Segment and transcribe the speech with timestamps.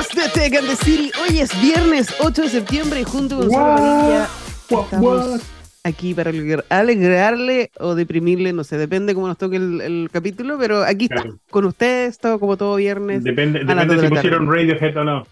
[0.00, 1.10] amigos de Tech and the City.
[1.20, 4.28] Hoy es viernes 8 de septiembre y junto con Gonzalo Padilla
[4.70, 5.40] estamos
[5.84, 10.58] aquí para alegrar- alegrarle o deprimirle, no sé, depende cómo nos toque el, el capítulo,
[10.58, 11.38] pero aquí está, Claro.
[11.50, 13.24] con ustedes, todo como todo viernes.
[13.24, 14.50] Depende, depende de si pusieron.
[14.52, 15.26] Radiohead o no.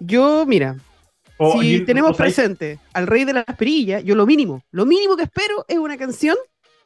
[0.00, 0.76] Yo, mira,
[1.38, 4.62] O, si y- tenemos o sea, presente al rey de las perillas, yo lo mínimo,
[4.70, 6.36] lo mínimo que espero es una canción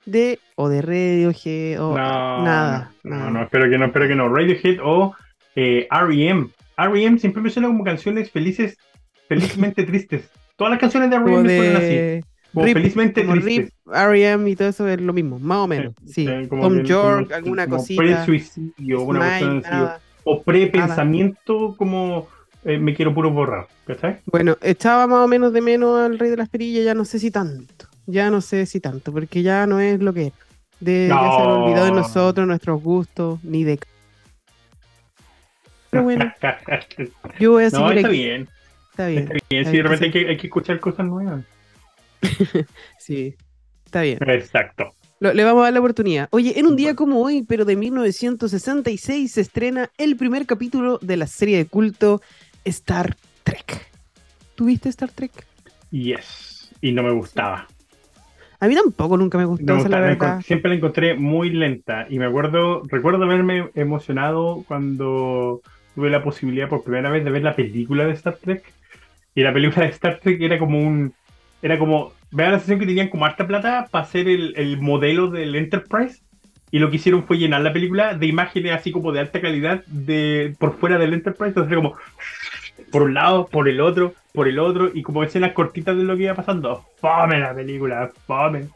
[0.06, 2.92] de o de Radiohead o no, nada.
[3.02, 3.30] No, nada.
[3.30, 4.28] no, espero que no, espero que no.
[4.34, 5.14] Radiohead o
[5.56, 6.48] eh, R.E.M.
[6.78, 7.18] R.E.M.
[7.18, 8.76] siempre me suena como canciones felices,
[9.28, 10.30] felizmente tristes.
[10.56, 11.42] Todas las canciones de R.E.M.
[11.42, 12.20] me suenan así.
[12.54, 13.72] Como Rip, felizmente como tristes.
[13.92, 14.50] R.E.M.
[14.50, 15.94] y todo eso es lo mismo, más o menos.
[16.06, 18.02] Sí, Sí, como Tom York, alguna como cosita.
[18.02, 20.00] Pre-suicidio, una cuestión así.
[20.24, 22.28] O pre-pensamiento, como
[22.64, 23.66] eh, me quiero puro borrar.
[23.86, 24.18] ¿Cachai?
[24.26, 27.18] Bueno, echaba más o menos de menos al Rey de las Perillas, ya no sé
[27.18, 27.86] si tanto.
[28.06, 30.34] Ya no sé si tanto, porque ya no es lo que era.
[30.80, 31.64] De, Ya se No.
[31.64, 33.78] olvidó de nosotros, nuestros gustos, ni de.
[35.90, 36.32] Pero bueno,
[37.40, 38.16] yo voy a seguir no, está aquí.
[38.16, 38.48] bien.
[38.90, 39.22] Está bien.
[39.22, 39.60] Está bien.
[39.62, 41.44] Está Sí, de repente hay que, hay que escuchar cosas nuevas.
[42.98, 43.34] Sí,
[43.84, 44.18] está bien.
[44.28, 44.92] Exacto.
[45.20, 46.28] Lo- le vamos a dar la oportunidad.
[46.30, 51.16] Oye, en un día como hoy, pero de 1966, se estrena el primer capítulo de
[51.16, 52.20] la serie de culto
[52.64, 53.88] Star Trek.
[54.54, 55.32] ¿Tuviste Star Trek?
[55.90, 56.70] Yes.
[56.80, 57.66] Y no me gustaba.
[58.60, 60.40] A mí tampoco nunca me gustó, No esa es la verdad.
[60.42, 62.06] siempre la encontré muy lenta.
[62.10, 65.62] Y me acuerdo, recuerdo haberme emocionado cuando
[65.98, 68.62] tuve la posibilidad por primera vez de ver la película de Star Trek.
[69.34, 71.12] Y la película de Star Trek era como un.
[71.60, 72.12] Era como.
[72.30, 76.22] Me la sensación que tenían como harta plata para hacer el, el modelo del Enterprise.
[76.70, 79.84] Y lo que hicieron fue llenar la película de imágenes así como de alta calidad
[79.86, 81.48] de por fuera del Enterprise.
[81.48, 81.96] Entonces era como
[82.92, 86.16] por un lado, por el otro, por el otro, y como escenas cortitas de lo
[86.16, 86.84] que iba pasando.
[87.00, 88.68] Fome la película, fome.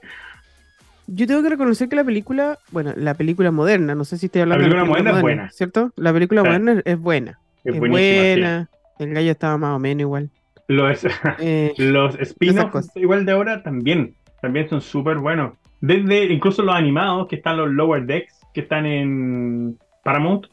[1.06, 4.42] Yo tengo que reconocer que la película, bueno, la película moderna, no sé si estoy
[4.42, 5.50] hablando de película moderna es buena.
[5.50, 5.92] ¿cierto?
[5.96, 7.38] La película moderna es, buena.
[7.64, 7.88] Es Es, sí.
[7.88, 8.68] buena.
[8.98, 10.30] El gallo estaba más o menos igual.
[10.68, 11.06] Los,
[11.40, 15.54] Eh, los spin-offs igual de ahora también, también son súper buenos.
[15.80, 20.46] Desde incluso los animados, que están los Lower Decks, que están en Paramount,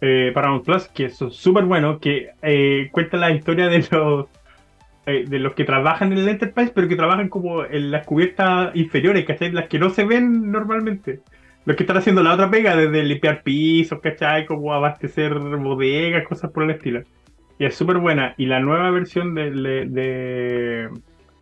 [0.00, 4.26] eh, Paramount Plus, que son súper buenos, que eh, cuentan la historia de los
[5.04, 8.74] eh, de los que trabajan en el Enterprise, pero que trabajan como en las cubiertas
[8.76, 9.50] inferiores, ¿cachai?
[9.50, 11.20] Las que no se ven normalmente.
[11.64, 14.46] Los que están haciendo la otra pega, desde limpiar pisos, ¿cachai?
[14.46, 17.02] Como abastecer bodegas, cosas por el estilo.
[17.58, 18.34] Y es súper buena.
[18.36, 20.88] Y la nueva versión de, de, de,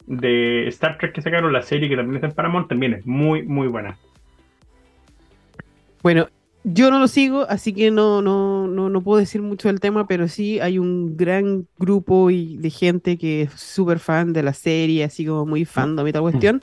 [0.06, 3.42] de Star Trek que sacaron, la serie que también está en Paramount, también es muy,
[3.42, 3.97] muy buena.
[6.03, 6.28] bueno,
[6.65, 10.06] yo no lo sigo, así que no, no, no, no puedo decir mucho del tema,
[10.06, 14.53] pero sí hay un gran grupo y de gente que es súper fan de la
[14.53, 16.60] serie, así como muy fandom y tal cuestión,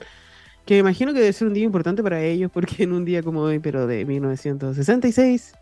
[0.64, 3.22] que me imagino que debe ser un día importante para ellos, porque en un día
[3.22, 5.54] como hoy, pero de 1966,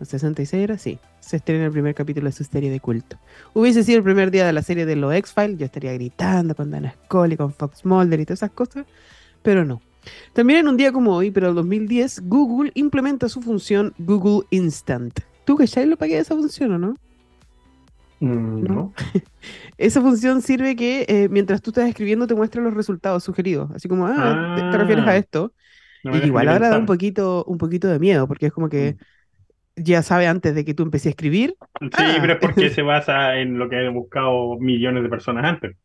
[0.00, 3.18] o 66 era, sí, se estrena el primer capítulo de su serie de culto.
[3.54, 6.72] Hubiese sido el primer día de la serie de los X-Files, yo estaría gritando con
[6.72, 8.84] Dana Scully, con Fox Mulder y todas esas cosas,
[9.42, 9.80] pero no.
[10.32, 15.20] También en un día como hoy, pero el 2010, Google implementa su función Google Instant.
[15.44, 16.94] ¿Tú que ya lo pagué esa función o no?
[18.20, 18.94] Mm, ¿no?
[19.78, 23.70] Esa función sirve que eh, mientras tú estás escribiendo te muestra los resultados sugeridos.
[23.74, 25.16] Así como, ah, te, te refieres a Ah.
[25.18, 25.52] esto.
[26.02, 28.96] No y igual ahora da un poquito, un poquito de miedo, porque es como que
[29.76, 31.56] ya sabe antes de que tú empecé a escribir.
[31.80, 32.16] Sí, Ah.
[32.20, 35.76] pero es porque se basa en lo que han buscado millones de personas antes.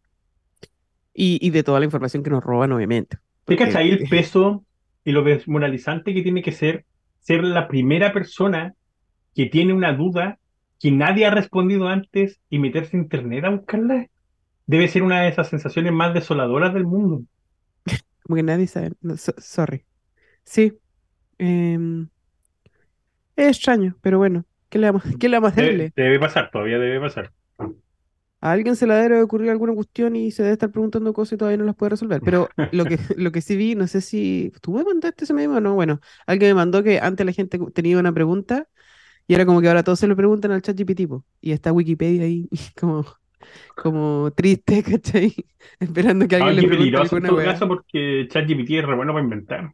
[1.14, 3.18] Y, y de toda la información que nos roban, obviamente.
[3.46, 4.66] ¿Te cachai el peso
[5.04, 6.86] y lo desmoralizante que tiene que ser
[7.20, 8.74] ser la primera persona
[9.36, 10.40] que tiene una duda
[10.80, 14.08] que nadie ha respondido antes y meterse a internet a buscarla?
[14.68, 17.24] Debe ser una de esas sensaciones más desoladoras del mundo.
[18.24, 18.92] Como que nadie sabe.
[19.02, 19.86] no, so- sorry.
[20.46, 20.74] Sí.
[21.40, 22.10] em,
[23.36, 24.46] es extraño, pero bueno.
[24.70, 25.78] ¿Qué le vamos, ¿qué le vamos a hacerle?
[25.78, 27.32] Debe, debe pasar, todavía debe pasar.
[28.42, 31.38] A alguien se le debe ocurrir alguna cuestión y se debe estar preguntando cosas y
[31.38, 32.22] todavía no las puede resolver.
[32.24, 35.58] Pero lo que, lo que sí vi, no sé si tú me mandaste ese meme
[35.58, 35.76] o no.
[35.76, 38.68] Bueno, alguien me mandó que antes la gente tenía una pregunta
[39.28, 41.08] y era como que ahora todos se lo preguntan al chat GPT
[41.42, 42.50] y está Wikipedia ahí
[42.80, 43.06] como,
[43.76, 45.34] como triste, ¿cachai?
[45.80, 49.14] Esperando que alguien le pregunte peligroso en alguna todo caso porque ChatGPT es re bueno
[49.14, 49.74] para inventar.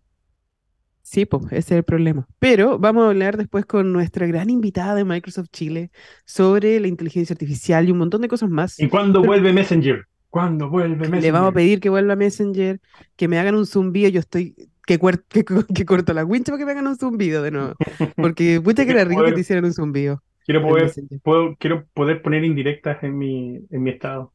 [1.10, 2.28] Sí, pues ese es el problema.
[2.38, 5.90] Pero vamos a hablar después con nuestra gran invitada de Microsoft Chile
[6.26, 8.78] sobre la inteligencia artificial y un montón de cosas más.
[8.78, 10.06] ¿Y cuándo vuelve Messenger?
[10.30, 11.24] ¿Cuándo vuelve Messenger?
[11.24, 12.82] Le vamos a pedir que vuelva Messenger,
[13.16, 14.10] que me hagan un zumbido.
[14.10, 14.54] Yo estoy
[14.86, 15.00] que,
[15.30, 17.76] que, que corto la wincha para que me hagan un zumbido de nuevo.
[18.18, 20.22] Porque puta que era rico que te hicieran un zumbido.
[20.46, 20.92] Quiero poder,
[21.24, 24.34] puedo- quiero poder poner indirectas en mi, en mi estado.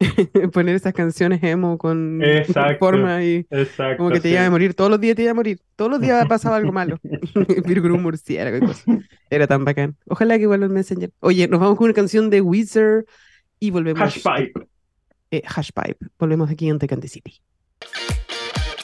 [0.52, 4.34] Poner esas canciones emo con Exacto, forma y exacto, como que te sí.
[4.34, 4.74] iba a morir.
[4.74, 5.60] Todos los días te iba a morir.
[5.76, 6.98] Todos los días pasaba algo malo.
[7.34, 8.84] Un murciélago y cosas.
[9.30, 9.96] Era tan bacán.
[10.06, 11.10] Ojalá que vuelva el Messenger.
[11.20, 13.04] Oye, nos vamos con una canción de Wizard
[13.60, 14.00] y volvemos.
[14.00, 14.68] Hashpipe.
[15.30, 15.96] eh, Hashpipe.
[16.18, 17.40] Volvemos aquí en Tecante City.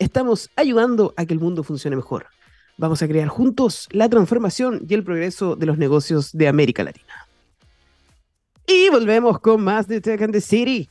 [0.00, 2.26] estamos ayudando a que el mundo funcione mejor.
[2.76, 7.26] Vamos a crear juntos la transformación y el progreso de los negocios de América Latina.
[8.66, 10.88] Y volvemos con más de Tech and the City.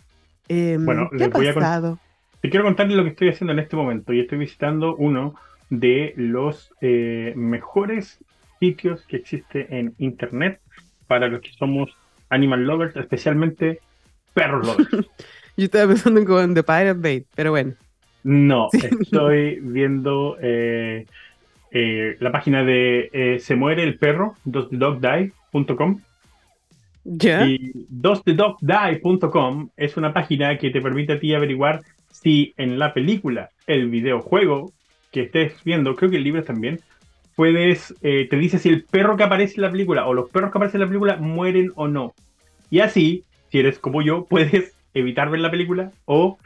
[0.48, 2.00] Em, Bueno, ¿Qué ha voy a pasado?
[2.42, 5.36] Te quiero contarles lo que estoy haciendo en este momento y estoy visitando uno
[5.70, 8.20] de los eh, mejores
[8.60, 10.62] sitios que existe en internet
[11.08, 11.90] para los que somos
[12.30, 13.80] animal lovers, especialmente
[14.34, 14.90] perros lovers.
[15.58, 17.74] Yo estaba pensando en The Pirate Bay, pero bueno.
[18.24, 18.88] No, Sí.
[19.00, 21.06] estoy viendo eh,
[21.72, 26.02] eh, la página de eh, Se muere el perro, dosthedogdie.com
[27.06, 27.46] ¿Ya?
[27.46, 31.82] y dosthedogdie.com es una página que te permite a ti averiguar
[32.12, 34.72] si en la película, el videojuego
[35.12, 36.80] que estés viendo, creo que el libro también,
[37.36, 40.58] puedes, te dice si el perro que aparece en la película o los perros que
[40.58, 42.14] aparecen en la película mueren o no.
[42.70, 46.38] Y así, si eres como yo, puedes evitar ver la película o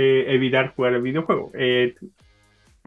[0.00, 1.50] eh, evitar jugar el videojuego.
[1.54, 1.94] Eh,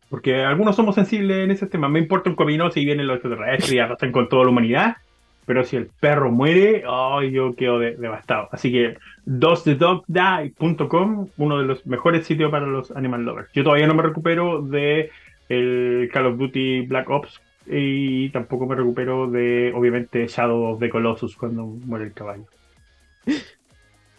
[0.09, 1.89] porque algunos somos sensibles en ese tema.
[1.89, 4.97] Me importa un comino si vienen los extraterrestres y arrastran con toda la humanidad.
[5.45, 8.47] Pero si el perro muere, ay, yo quedo de- devastado.
[8.51, 13.49] Así que dosthedogdie.com, uno de los mejores sitios para los animal lovers.
[13.53, 15.09] Yo todavía no me recupero de
[15.49, 20.89] el Call of Duty Black Ops y tampoco me recupero de, obviamente, Shadow of the
[20.89, 22.45] Colossus cuando muere el caballo.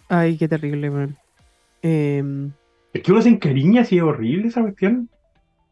[0.08, 1.16] Ay, qué terrible, man.
[1.82, 2.50] Em,
[2.92, 5.08] Es que uno se encariña así, es horrible esa cuestión.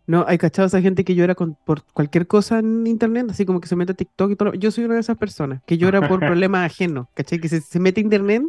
[0.06, 3.60] no, hay cachado esa gente que llora con- por cualquier cosa en internet, así como
[3.60, 4.48] que se mete a TikTok y todo.
[4.50, 7.38] lo- Yo soy una de esas personas que llora por problemas ajenos, ¿cachai?
[7.38, 8.42] Que se, se mete a internet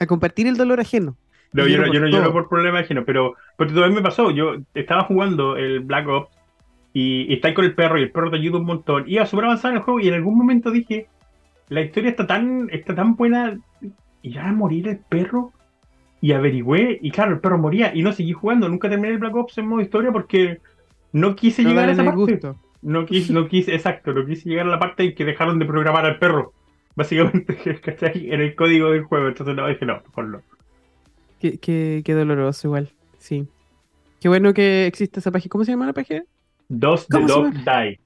[0.00, 1.16] a compartir el dolor ajeno.
[1.52, 2.32] No, yo no, lloro yo por no lloro todo.
[2.32, 4.32] por problemas ajenos, pero, pero todavía me pasó.
[4.32, 6.30] Yo estaba jugando el Black Ops
[6.92, 9.04] y, y estáis con el perro y el perro te ayuda un montón.
[9.06, 11.06] Iba súper avanzado en el juego y en algún momento dije,
[11.68, 13.56] la historia está tan, está tan buena,
[14.22, 15.52] ¿irá a morir el perro?
[16.24, 18.66] Y averigüé y claro, el perro moría y no seguí jugando.
[18.66, 20.58] Nunca terminé el Black Ops en modo historia porque
[21.12, 22.16] no quise No llegar a esa parte.
[22.16, 22.56] gusto.
[22.80, 25.66] No quise, no quise, exacto, no quise llegar a la parte en que dejaron de
[25.66, 26.54] programar al perro.
[26.96, 28.30] Básicamente, ¿cachai?
[28.32, 29.28] En el código del juego.
[29.28, 30.40] Entonces no, dije no, mejor no.
[31.40, 33.46] Qué, qué- qué doloroso igual, sí.
[34.18, 35.50] Qué bueno que existe esa página.
[35.50, 36.24] ¿Cómo se llama la página?
[36.70, 38.00] Dos the ¿Cómo se dog die.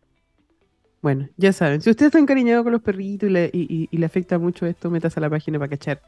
[1.02, 3.96] Bueno, ya saben, si usted está encariñado con los perritos y le, y- y- y
[3.98, 6.00] le afecta mucho esto, métase a la página para cachar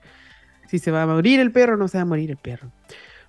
[0.71, 2.71] si se va a morir el perro o no se va a morir el perro.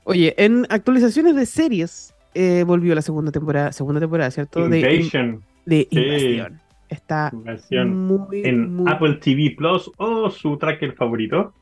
[0.04, 4.70] Oye, en actualizaciones de series eh, volvió la segunda temporada, segunda temporada, ¿cierto?
[4.70, 5.44] De, in- Invasion.
[5.66, 5.98] de Sí.
[6.00, 6.62] Invasión.
[6.90, 8.06] Está Invasión.
[8.08, 11.54] muy, En muy- Apple TV Plus o su tracker favorito.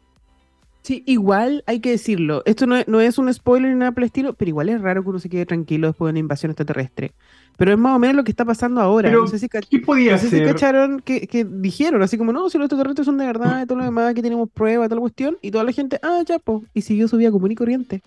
[0.89, 2.41] Sí, igual hay que decirlo.
[2.47, 4.81] Esto no es, no es un spoiler ni nada por el estilo, pero igual es
[4.81, 7.11] raro que uno se quede tranquilo después de una invasión extraterrestre.
[7.59, 9.07] Pero es más o menos lo que está pasando ahora.
[9.07, 12.33] Pero, no sé si, ¿qué podía no sé si cacharon que, que dijeron, así como,
[12.33, 14.95] no, si los extraterrestres son de verdad y todo lo demás, que tenemos pruebas, toda
[14.95, 17.55] la cuestión, y toda la gente, ah, ya, po, y siguió su vida común y
[17.55, 18.01] corriente.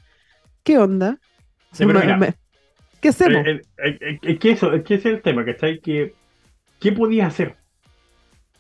[0.65, 1.21] ¿Qué onda?
[1.71, 2.35] Sí, pero mira,
[3.01, 3.47] ¿Qué hacemos?
[3.47, 5.79] Eh, eh, eh, Es que eso, es que ese es el tema, ¿cachai?
[5.79, 6.15] Que,
[6.81, 7.62] ¿Qué podías hacer?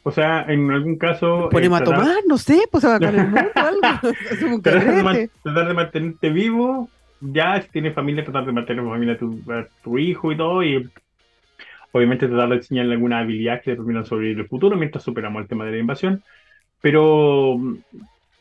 [0.05, 1.47] O sea, en algún caso.
[1.47, 2.17] eh, ¿Ponemos a tratar- tomar?
[2.27, 4.17] No sé, pues a bacán el mundo o algo.
[4.55, 5.33] Un tratar de, man- carrete.
[5.43, 6.89] tratar de mantenerte vivo,
[7.21, 10.63] ya si tienes familia, tratar de mantener familia a tu, a tu hijo y todo,
[10.65, 10.91] y
[11.93, 15.49] obviamente tratar de enseñarle alguna habilidad que le permitan sobrevivir el futuro mientras superamos el
[15.49, 16.23] tema de la invasión.
[16.81, 17.61] Pero,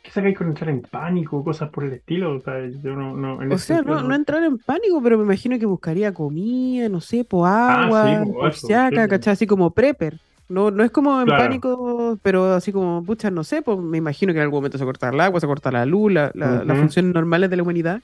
[0.02, 2.38] ¿qué sacáis con entrar en pánico, cosas por el estilo?
[2.38, 5.18] O sea, yo no, no, en O ese sea, no, no entrar en pánico, pero
[5.20, 9.30] me imagino que buscaría comida, no sé, po agua, Ah, sí, po.
[9.30, 10.18] Así como prepper.
[10.52, 11.44] No, no es como en Claro.
[11.44, 14.84] pánico, pero así como, pucha, no sé, pues me imagino que en algún momento se
[14.86, 16.76] corta el agua, se corta la luz, la- la- las Ujú.
[16.82, 18.02] funciones normales de la humanidad.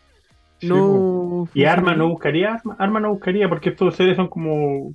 [0.59, 1.47] Sí, No.
[1.53, 4.93] Y arma no buscaría, arma, arma no buscaría, porque estos seres son como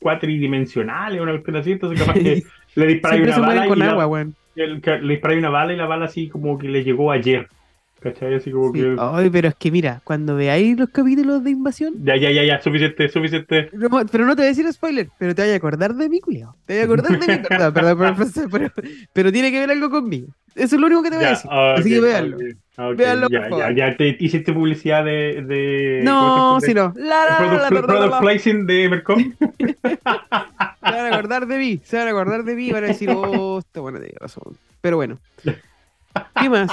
[0.00, 2.42] cuatridimensionales, una cuestión así, entonces capaz que
[2.76, 5.76] le disparáis una bala y con la- agua, el- que le disparáis una bala y
[5.76, 7.48] la bala así como que le llegó ayer.
[8.02, 8.34] ¿Cachai?
[8.34, 8.80] Así como Sí.
[8.80, 8.96] que.
[8.98, 12.60] Ay, pero es que mira, cuando veáis los capítulos de invasión, Ya, ya, ya, ya,
[12.60, 13.70] suficiente, suficiente.
[13.72, 16.20] no, pero no te voy a decir spoiler, pero te voy a acordar de mí,
[16.20, 16.56] culiao.
[16.66, 18.70] Te voy a acordar de mí, perdón, perdón, perdón, pero,
[19.12, 20.28] pero tiene que ver algo conmigo.
[20.54, 21.50] Eso es lo único que te voy a decir.
[21.50, 22.36] Así que véanlo.
[22.96, 25.42] véanlo, ya, ya, ya, te hiciste publicidad de.
[25.46, 26.92] de no, si no.
[26.92, 29.32] product, placing de Mercom.
[29.38, 29.88] se
[30.82, 31.80] van a acordar de mí.
[31.84, 34.56] Se van a acordar de mí y van a decir, oh, está buena, tiene razón.
[34.80, 35.18] Pero bueno.
[36.40, 36.70] ¿Qué más?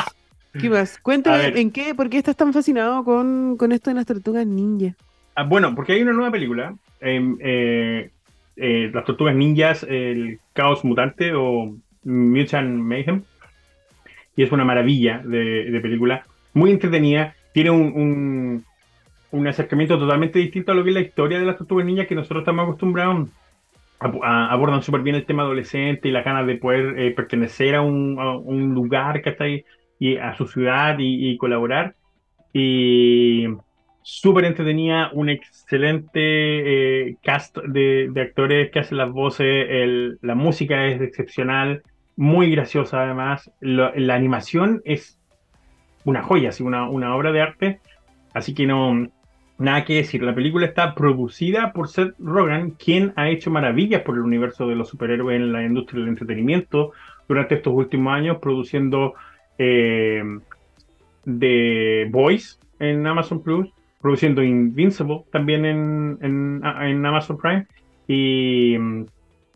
[0.53, 0.97] ¿Qué más?
[0.99, 4.95] Cuéntame, ¿en qué, por qué estás tan fascinado con, con esto de las tortugas ninja?
[5.35, 6.75] Ah, bueno, porque hay una nueva película.
[6.99, 8.09] Em, eh,
[8.55, 13.23] eh, las tortugas ninjas, el caos mutante o Mutant Mayhem.
[14.35, 16.25] Y es una maravilla de, película.
[16.53, 17.35] Muy entretenida.
[17.53, 18.63] Tiene un,
[19.31, 22.15] un, acercamiento totalmente distinto a lo que es la historia de las tortugas ninjas que
[22.15, 23.29] nosotros estamos acostumbrados.
[23.99, 28.17] abordan súper bien el tema adolescente y la ganas de poder eh, pertenecer a un,
[28.19, 29.63] a un lugar que está ahí
[29.99, 31.95] y a su ciudad y, colaborar.
[32.53, 33.47] Y
[34.01, 41.01] súper entretenida, un excelente eh, cast de, actores que hacen las voces, la música es
[41.01, 41.83] excepcional,
[42.15, 45.19] muy graciosa además, la animación es
[46.05, 47.79] una joya, así, una, una obra de arte,
[48.33, 49.09] así que no,
[49.59, 50.23] nada que decir.
[50.23, 54.75] La película está producida por Seth Rogen, quien ha hecho maravillas por el universo de
[54.75, 56.91] los superhéroes en la industria del entretenimiento
[57.27, 59.13] durante estos últimos años, produciendo
[59.59, 60.23] eh,
[61.25, 63.69] de Voice en Amazon Plus,
[64.01, 67.67] produciendo Invincible también en, en, Amazon Prime.
[68.07, 68.77] Y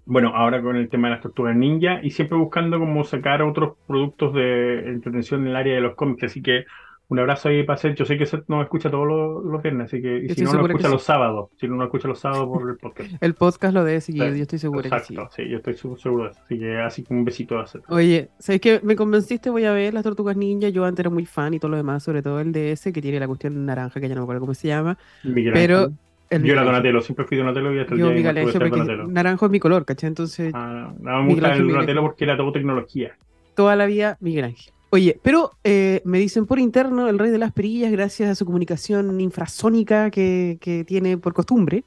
[0.06, 3.78] bueno, ahora con el tema de las tortugas ninja y siempre buscando como sacar otros
[3.88, 6.26] productos de entretención en el área de los cómics.
[6.26, 6.66] Así que
[7.14, 7.96] un abrazo ahí para Seth.
[7.96, 10.66] Yo sé que Seth nos escucha todos los, viernes, así que y si no, lo
[10.66, 11.52] escucha los sábados.
[11.60, 13.12] Si no, lo escucha los sábados por el podcast.
[13.22, 15.48] el podcast lo debe seguir, yo estoy seguro Exacto, sí.
[15.48, 16.40] yo estoy seguro de eso.
[16.44, 17.84] Así que así como un besito a Seth.
[17.90, 20.70] Oye, ¿sabes que Me convenciste, voy a ver las tortugas ninja.
[20.70, 23.20] Yo antes era muy fan y todo lo demás, sobre todo el DS, que tiene
[23.20, 24.98] la cuestión naranja, que ya no me acuerdo cómo se llama.
[25.22, 25.92] pero.
[26.32, 29.08] yo era Donatello, siempre fui Donatello y hasta el yo, día de Donatello.
[29.08, 30.08] Naranjo es mi color, ¿cachai?
[30.08, 30.52] Entonces.
[30.56, 33.16] Ah, me gusta el Donatello porque era todo tecnología.
[33.54, 34.74] Toda la vida, Miguel Ángel.
[34.94, 38.46] Oye, pero eh, me dicen por interno, el rey de las perillas, gracias a su
[38.46, 41.84] comunicación infrasónica que, tiene por costumbre,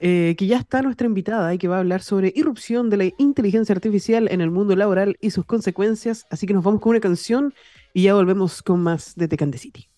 [0.00, 3.04] eh, que ya está nuestra invitada y que va a hablar sobre irrupción de la
[3.18, 6.24] inteligencia artificial en el mundo laboral y sus consecuencias.
[6.30, 7.52] Así que nos vamos con una canción
[7.92, 9.90] y ya volvemos con más de Tecan City.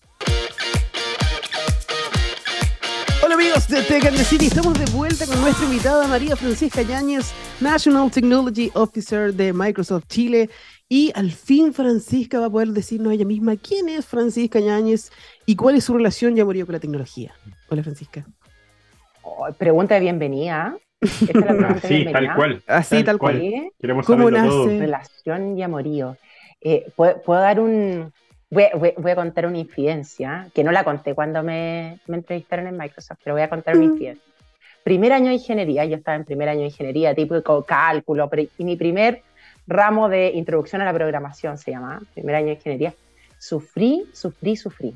[3.41, 8.69] Amigos de Tecan City, estamos de vuelta con nuestra invitada María Francisca Yáñez, National Technology
[8.75, 10.47] Officer de Microsoft Chile
[10.87, 15.11] y al fin Francisca va a poder decirnos ella misma quién es Francisca Ñáñez
[15.47, 17.33] y cuál es su relación y amorío con la tecnología.
[17.69, 18.27] Hola Francisca.
[19.23, 20.77] Oh, pregunta de bienvenida.
[21.01, 22.61] sí, tal cual.
[22.67, 23.41] Así, tal, cual.
[23.79, 24.77] Queremos ¿Cómo nace?
[24.77, 26.15] Relación y amorío.
[26.61, 28.13] Eh, ¿puedo, dar un...
[28.51, 28.65] Voy,
[29.09, 33.33] a contar una infidencia, que no la conté cuando me, me entrevistaron en Microsoft, pero
[33.33, 33.91] voy a contar una mm.
[33.91, 34.31] infidencia.
[34.83, 38.75] Primer año de ingeniería, yo estaba en primer año de ingeniería, típico cálculo, y mi
[38.75, 39.21] primer
[39.67, 42.93] ramo de introducción a la programación, se llama, primer año de ingeniería.
[43.37, 44.93] Sufrí, sufrí, sufrí.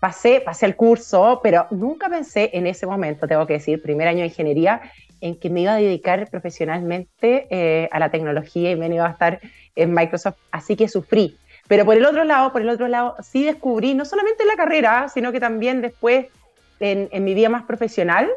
[0.00, 4.20] Pasé, pasé el curso, pero nunca pensé en ese momento, tengo que decir, primer año
[4.20, 4.80] de ingeniería,
[5.20, 9.10] en que me iba a dedicar profesionalmente eh, a la tecnología y me iba a
[9.10, 9.40] estar
[9.76, 11.36] en Microsoft, así que sufrí.
[11.70, 14.56] Pero por el otro lado, por el otro lado, sí descubrí, no solamente en la
[14.56, 16.26] carrera, sino que también después
[16.80, 18.28] en, en mi vida más profesional,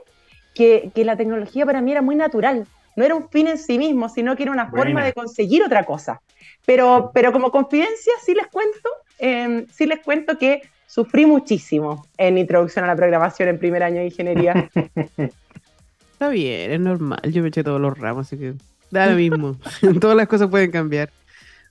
[0.54, 3.78] que, que, la tecnología para mí era muy natural no era un fin en sí
[3.78, 6.22] mismo, sino que era una forma de conseguir otra cosa.
[6.66, 12.38] Pero, pero como confidencia, sí les cuento, eh, sí les cuento que sufrí muchísimo en
[12.38, 14.70] introducción a la programación en primer año de ingeniería.
[16.13, 17.20] Está bien, es normal.
[17.24, 18.54] Yo me eché todos los ramos, así que
[18.92, 19.58] da lo mismo.
[20.00, 21.10] Todas las cosas pueden cambiar.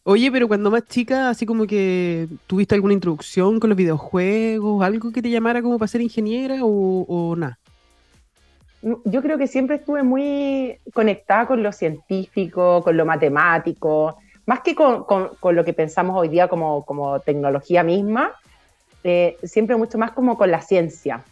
[0.04, 5.12] Oye, pero cuando más chica, así como que tuviste alguna introducción con los videojuegos, algo
[5.12, 7.58] que te llamara como para ser ingeniera o, o nada
[8.82, 14.74] yo creo que siempre estuve muy conectada con lo científico, con lo matemático, más que
[14.74, 18.32] con, con, lo que pensamos hoy día como, como tecnología misma,
[19.04, 21.22] eh, siempre mucho más como con la ciencia.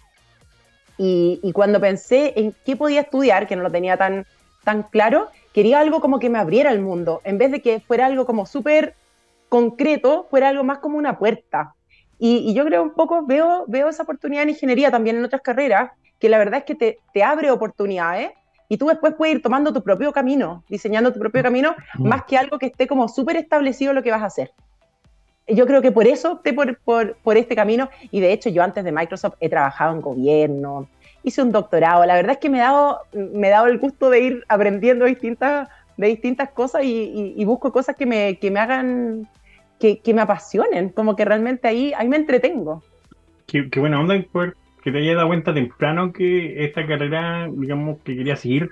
[0.96, 4.26] Y, y, cuando pensé en qué podía estudiar, que no lo tenía tan,
[4.64, 8.06] tan claro, quería algo como que me abriera el mundo, en vez de que fuera
[8.06, 8.94] algo como súper
[9.48, 11.74] concreto, fuera algo más como una puerta.
[12.18, 15.40] Y, y, yo creo un poco, veo, veo esa oportunidad en ingeniería, también en otras
[15.40, 18.30] carreras, que la verdad es que te, te abre oportunidades
[18.68, 22.38] y tú después puedes ir tomando tu propio camino, diseñando tu propio camino, más que
[22.38, 24.52] algo que esté como súper establecido lo que vas a hacer.
[25.48, 28.62] Yo creo que por eso opté por, por, por, este camino y de hecho yo
[28.62, 30.88] antes de Microsoft he trabajado en gobierno,
[31.22, 34.10] hice un doctorado, la verdad es que me he dado, me he dado el gusto
[34.10, 39.28] de ir aprendiendo distintas, de distintas cosas y, busco cosas que me, que me hagan,
[39.78, 42.82] que, que, me apasionen, como que realmente ahí, ahí me entretengo.
[43.46, 44.14] Qué, qué buena onda
[44.82, 48.70] que te hayas dado cuenta temprano que esta carrera, digamos, que quería seguir,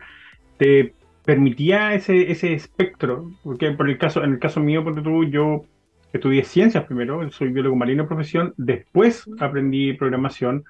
[0.56, 5.24] te permitía ese, ese espectro, porque por el caso, en el caso mío, porque tú,
[5.24, 5.64] yo
[6.12, 10.64] estudié ciencias primero, soy biólogo marino de profesión, después aprendí programación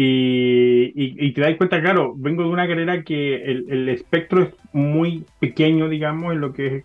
[0.00, 4.54] y, y, te das cuenta, claro, vengo de una carrera que el, el, espectro es
[4.72, 6.84] muy pequeño, digamos, en lo que es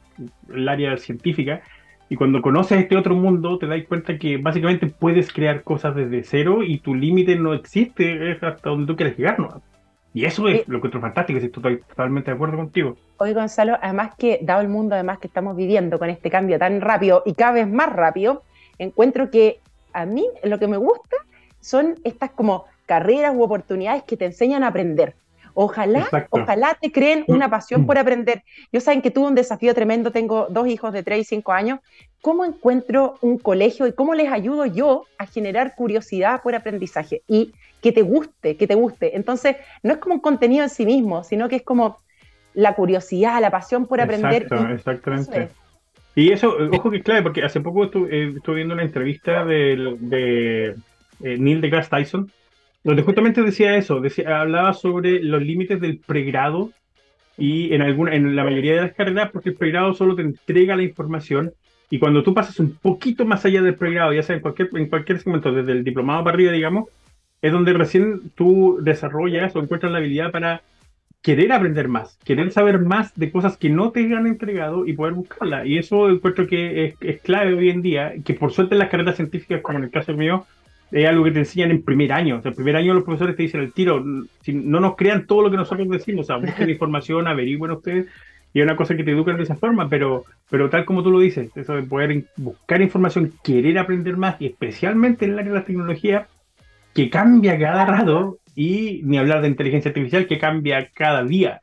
[0.52, 1.62] el área científica.
[2.10, 6.24] Y cuando conoces este otro mundo, te das cuenta que básicamente puedes crear cosas desde
[6.24, 9.62] cero y tu límite no existe, es hasta donde tú quieres llegar, ¿no?
[10.16, 12.98] Y eso es lo que es fantástico, estoy totalmente de acuerdo contigo.
[13.18, 16.82] Hoy, Gonzalo, además que, dado el mundo además que estamos viviendo con este cambio tan
[16.82, 18.42] rápido y cada vez más rápido,
[18.80, 19.60] encuentro que
[19.94, 21.18] a mí lo que me gusta
[21.60, 25.16] son estas como carreras u oportunidades que te enseñan a aprender.
[25.56, 28.44] Ojalá, ojalá te creen una pasión por aprender.
[28.72, 31.80] Yo saben que tuve un desafío tremendo, tengo dos hijos de 3 y 5 años.
[32.22, 37.22] ¿Cómo encuentro un colegio y cómo les ayudo yo a generar curiosidad por aprendizaje?
[37.28, 39.16] Y que te guste, que te guste.
[39.16, 42.00] Entonces, no es como un contenido en sí mismo, sino que es como
[42.54, 44.44] la curiosidad, la pasión por aprender.
[44.44, 45.50] Exacto, exactamente.
[46.16, 49.98] Y eso, ojo que es clave, porque hace poco estuve, eh, viendo una entrevista de,
[50.00, 50.76] de
[51.22, 52.32] eh, Neil deGrasse Tyson,
[52.84, 56.72] donde justamente decía eso, decía, hablaba sobre los límites del pregrado
[57.38, 60.76] y en, alguna, en la mayoría de las carreras, porque el pregrado solo te entrega
[60.76, 61.54] la información
[61.90, 64.90] y cuando tú pasas un poquito más allá del pregrado, ya sea en cualquier, en
[64.90, 66.90] cualquier segmento, desde el diplomado para arriba, digamos,
[67.42, 70.62] es donde recién tú desarrollas o encuentras la habilidad para
[71.22, 75.14] querer aprender más, querer saber más de cosas que no te han entregado y poder
[75.14, 75.66] buscarla.
[75.66, 78.90] Y eso encuentro que es, es clave hoy en día, que por suerte en las
[78.90, 80.46] carreras científicas, como en el caso mío,
[80.94, 82.38] es algo que te enseñan en primer año.
[82.38, 84.04] O sea, el primer año los profesores te dicen el tiro,
[84.42, 88.08] si no nos crean todo lo que nosotros decimos, o sea, busquen información, averigüen ustedes,
[88.54, 91.10] y es una cosa que te educan de esa forma, pero, pero tal como tú
[91.10, 95.54] lo dices, eso de poder buscar información, querer aprender más, y especialmente en el área
[95.54, 96.28] de la tecnología,
[96.94, 101.60] que cambia cada rato, y ni hablar de inteligencia artificial, que cambia cada día.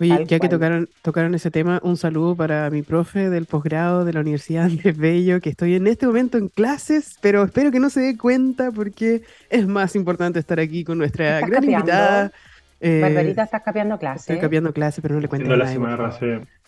[0.00, 4.14] Oye, ya que tocaron, tocaron ese tema, un saludo para mi profe del posgrado de
[4.14, 7.90] la Universidad Andrés Bello, que estoy en este momento en clases, pero espero que no
[7.90, 12.32] se dé cuenta porque es más importante estar aquí con nuestra gran invitada.
[12.80, 14.22] Eh, Barbarita, estás capeando clases.
[14.22, 15.70] Estoy capeando clases, pero no le cuento nada.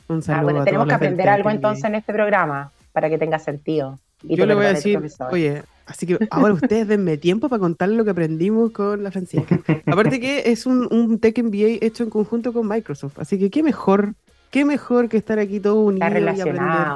[0.09, 0.41] Un saludo.
[0.41, 3.99] Ah, bueno, tenemos que aprender algo entonces en este programa para que tenga sentido.
[4.23, 8.05] Yo le voy a decir, oye, Así que ahora ustedes denme tiempo para contarles lo
[8.05, 9.61] que aprendimos con la Francisca.
[9.87, 13.18] Aparte que es un, un Tech MBA hecho en conjunto con Microsoft.
[13.18, 14.14] Así que qué mejor,
[14.51, 16.87] qué mejor que estar aquí todos unidos y aprender.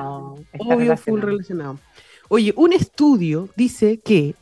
[0.59, 1.79] Obvio, full relacionado.
[2.29, 4.35] Oye, un estudio dice que,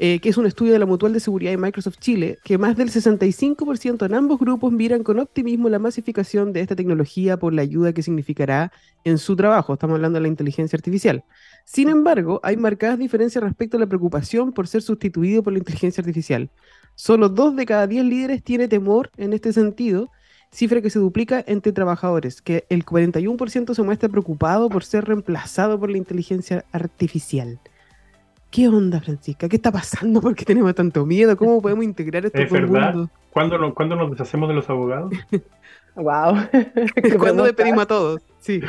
[0.00, 2.76] eh, que es un estudio de la Mutual de Seguridad de Microsoft Chile, que más
[2.76, 7.62] del 65% en ambos grupos miran con optimismo la masificación de esta tecnología por la
[7.62, 8.72] ayuda que significará
[9.04, 9.74] en su trabajo.
[9.74, 11.22] Estamos hablando de la inteligencia artificial.
[11.72, 16.00] Sin embargo, hay marcadas diferencias respecto a la preocupación por ser sustituido por la inteligencia
[16.00, 16.50] artificial.
[16.96, 20.10] Solo dos de cada diez líderes tiene temor en este sentido,
[20.50, 25.78] cifra que se duplica entre trabajadores, que el 41% se muestra preocupado por ser reemplazado
[25.78, 27.60] por la inteligencia artificial.
[28.50, 29.48] ¿Qué onda, Francisca?
[29.48, 30.20] ¿Qué está pasando?
[30.20, 31.36] ¿Por qué tenemos tanto miedo?
[31.36, 32.96] ¿Cómo podemos integrar esto ¿Es verdad?
[33.30, 33.58] ¿Cuándo,
[33.94, 35.12] nos deshacemos de los abogados?
[35.94, 36.34] wow.
[37.16, 38.22] ¿Cuándo despedimos a todos?
[38.40, 38.60] Sí.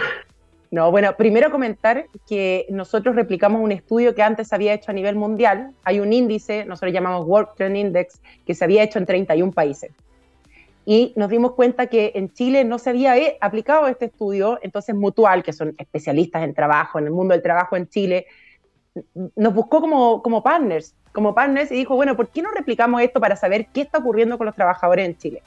[0.72, 4.94] No, bueno, primero comentar que nosotros replicamos un estudio que antes se había hecho a
[4.94, 5.74] nivel mundial.
[5.84, 9.92] Hay un índice, nosotros llamamos Work Trend Index, que se había hecho en 31 países.
[10.86, 14.96] Y nos dimos cuenta que en Chile no se había eh, aplicado este estudio, entonces
[14.96, 18.26] Mutual, que son especialistas en trabajo, en el mundo del trabajo en Chile,
[19.36, 23.20] nos buscó como, como partners, como partners y dijo, bueno, ¿por qué no replicamos esto
[23.20, 25.44] para saber qué está ocurriendo con los trabajadores en Chile?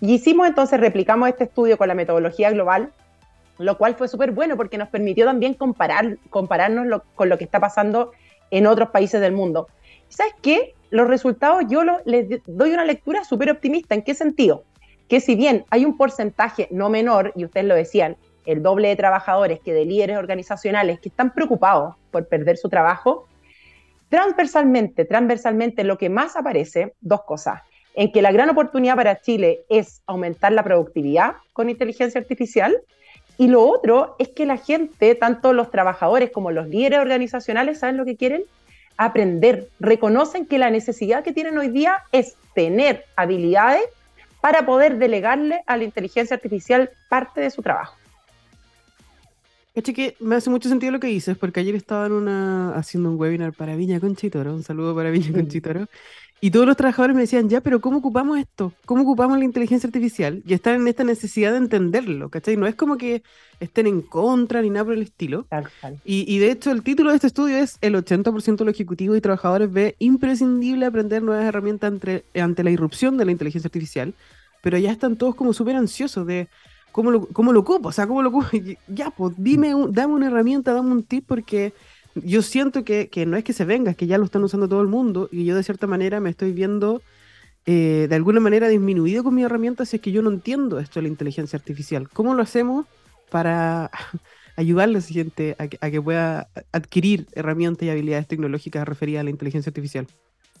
[0.00, 2.90] Y hicimos entonces, replicamos este estudio con la metodología global,
[3.58, 7.60] lo cual fue súper bueno porque nos permitió también comparar, compararnos con lo que está
[7.60, 8.12] pasando
[8.50, 9.68] en otros países del mundo.
[10.08, 10.74] ¿Sabes qué?
[10.90, 13.94] Los resultados yo les doy una lectura súper optimista.
[13.94, 14.64] ¿En qué sentido?
[15.08, 18.96] Que si bien hay un porcentaje no menor, y ustedes lo decían, el doble de
[18.96, 23.26] trabajadores que de líderes organizacionales que están preocupados por perder su trabajo,
[24.08, 27.62] transversalmente, transversalmente lo que más aparece, dos cosas,
[27.94, 32.76] en que la gran oportunidad para Chile es aumentar la productividad con inteligencia artificial
[33.38, 37.96] y lo otro es que la gente, tanto los trabajadores como los líderes organizacionales, ¿saben
[37.96, 38.42] lo que quieren?
[38.96, 39.68] Aprender.
[39.78, 43.84] Reconocen que la necesidad que tienen hoy día es tener habilidades
[44.40, 47.96] para poder delegarle a la inteligencia artificial parte de su trabajo.
[49.76, 53.10] Caché que me hace mucho sentido lo que dices, porque ayer estaba en una, haciendo
[53.10, 55.86] un webinar para Viña Conchitoro, un saludo para Viña Conchitoro,
[56.40, 58.72] y todos los trabajadores me decían, ya, pero ¿cómo ocupamos esto?
[58.86, 60.42] ¿Cómo ocupamos la inteligencia artificial?
[60.46, 62.56] Y están en esta necesidad de entenderlo, ¿cachai?
[62.56, 63.22] No es como que
[63.60, 65.46] estén en contra ni nada por el estilo.
[66.06, 69.18] Y, y, de hecho el título de este estudio es El 80% de los ejecutivos
[69.18, 74.14] y trabajadores ve imprescindible aprender nuevas herramientas ante, ante la irrupción de la inteligencia artificial,
[74.62, 76.48] pero ya están todos como súper ansiosos de
[76.96, 77.90] ¿cómo lo, cómo lo ocupo?
[77.90, 78.46] O sea, ¿cómo lo ocupo?
[78.88, 81.74] Ya, pues dime, dame una herramienta, dame un tip, porque
[82.14, 84.66] yo siento que, que, no es que se venga, es que ya lo están usando
[84.66, 87.02] todo el mundo y yo de cierta manera me estoy viendo
[87.66, 91.00] eh, de alguna manera disminuido con mi herramienta si es que yo no entiendo esto
[91.00, 92.08] de la inteligencia artificial.
[92.08, 92.86] ¿Cómo lo hacemos
[93.30, 93.90] para
[94.56, 94.98] ayudarle
[95.58, 100.06] a, a, que pueda adquirir herramientas y habilidades tecnológicas referidas a la inteligencia artificial?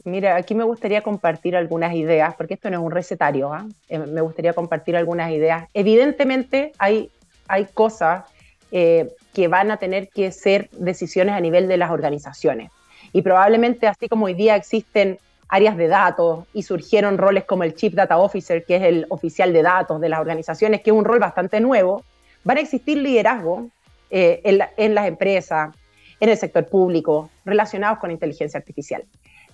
[0.06, 3.66] Mira, aquí me gustaría compartir algunas ideas, porque esto no es un recetario, ¿ah?
[3.88, 5.68] eh, me gustaría compartir algunas ideas.
[5.74, 7.10] Evidentemente hay,
[7.48, 8.22] hay cosas
[8.70, 12.70] eh, que van a tener que ser decisiones a nivel de las organizaciones.
[13.12, 17.74] Y probablemente así como hoy día existen áreas de datos y surgieron roles como el
[17.74, 21.04] Chief Data Officer, que es el oficial de datos de las organizaciones, que es un
[21.04, 22.04] rol bastante nuevo,
[22.44, 23.64] van a existir liderazgos
[24.10, 25.74] eh, en, en las empresas,
[26.20, 29.02] en el sector público, relacionados con inteligencia artificial.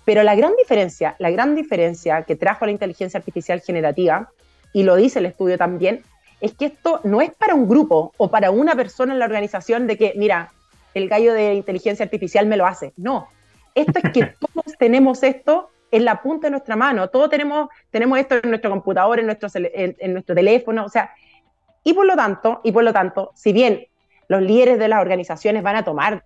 [0.05, 4.31] Pero la gran diferencia, la gran diferencia que trajo la inteligencia artificial generativa,
[4.73, 6.03] y lo dice el estudio también,
[6.41, 9.87] es que esto no es para un grupo o para una persona en la organización
[9.87, 10.53] de que, mira,
[10.95, 12.93] el gallo de inteligencia artificial me lo hace.
[12.97, 13.29] No,
[13.75, 18.19] esto es que todos tenemos esto en la punta de nuestra mano, todos tenemos, tenemos
[18.19, 21.13] esto en nuestro computador, en nuestro, en nuestro teléfono, o sea,
[21.85, 23.87] y por lo tanto, y por lo tanto, si bien
[24.29, 26.23] los líderes de las organizaciones van a tomar,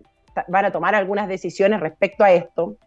[0.47, 2.77] van a tomar algunas decisiones respecto a esto,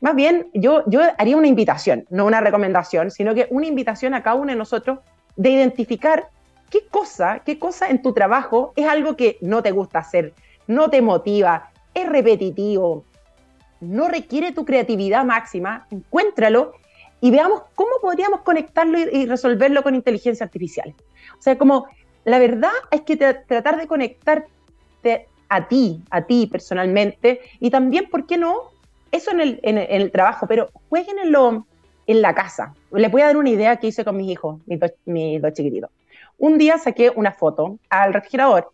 [0.00, 4.22] más bien, yo, yo haría una invitación, no una recomendación, sino que una invitación a
[4.22, 5.00] cada uno de nosotros
[5.36, 6.28] de identificar
[6.70, 10.34] qué cosa, qué cosa en tu trabajo es algo que no te gusta hacer,
[10.66, 13.04] no te motiva, es repetitivo,
[13.80, 16.72] no requiere tu creatividad máxima, encuéntralo
[17.20, 20.94] y veamos cómo podríamos conectarlo y, resolverlo con inteligencia artificial.
[21.38, 21.86] O sea, como
[22.24, 28.26] la verdad es que tratar de conectarte a ti, a ti personalmente, y también, ¿por
[28.26, 28.70] qué no?
[29.12, 31.66] Eso en el, en, el trabajo, pero jueguenlo
[32.06, 32.74] en la casa.
[32.92, 35.90] Les voy a dar una idea que hice con mis hijos, mis dos, mis chiquititos.
[36.38, 38.70] Un día saqué una foto al refrigerador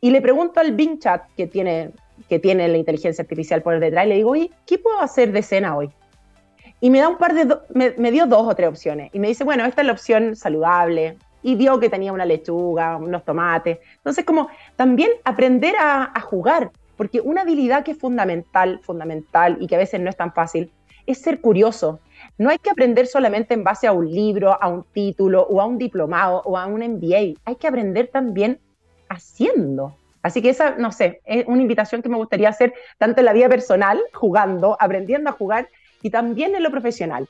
[0.00, 1.90] y le pregunto al Bing Chat que tiene,
[2.28, 5.42] que tiene la inteligencia artificial por detrás y le digo, oye, ¿qué puedo hacer de
[5.42, 5.90] cena hoy?
[6.80, 9.10] Y me da un par de, me, dio dos o tres opciones.
[9.14, 11.16] Y me dice, bueno, esta es la opción saludable.
[11.42, 13.78] Y vio que tenía una lechuga, unos tomates.
[13.96, 19.76] Entonces, como también aprender a jugar porque una habilidad que es fundamental, fundamental y que
[19.76, 20.70] a veces no es tan fácil,
[21.06, 22.00] es ser curioso.
[22.38, 25.66] No hay que aprender solamente en base a un libro, a un título o a
[25.66, 27.40] un diplomado o a un MBA.
[27.44, 28.58] Hay que aprender también
[29.08, 29.96] haciendo.
[30.22, 33.32] Así que esa, no sé, es una invitación que me gustaría hacer tanto en la
[33.32, 35.68] vida personal, jugando, aprendiendo a jugar,
[36.02, 37.28] y también en lo profesional.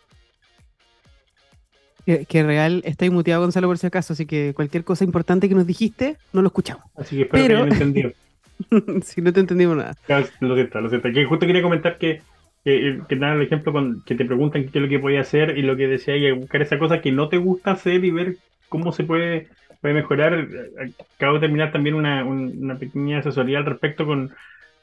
[2.06, 5.66] Que, real está inmuteado Gonzalo por si acaso, así que cualquier cosa importante que nos
[5.66, 6.84] dijiste, no lo escuchamos.
[6.94, 7.64] Así que espero Pero...
[7.64, 8.12] que entendido.
[9.02, 9.94] si no te entendimos nada.
[10.40, 11.08] Lo siento, lo siento.
[11.28, 12.22] Justo quería comentar que,
[12.64, 13.72] que, que el ejemplo
[14.04, 16.62] que te preguntan qué es lo que podía hacer y lo que decía y buscar
[16.62, 18.36] esa cosa que no te gusta hacer y ver
[18.68, 19.48] cómo se puede,
[19.80, 20.46] puede mejorar.
[21.16, 24.32] Acabo de terminar también una, una pequeña asesoría al respecto con,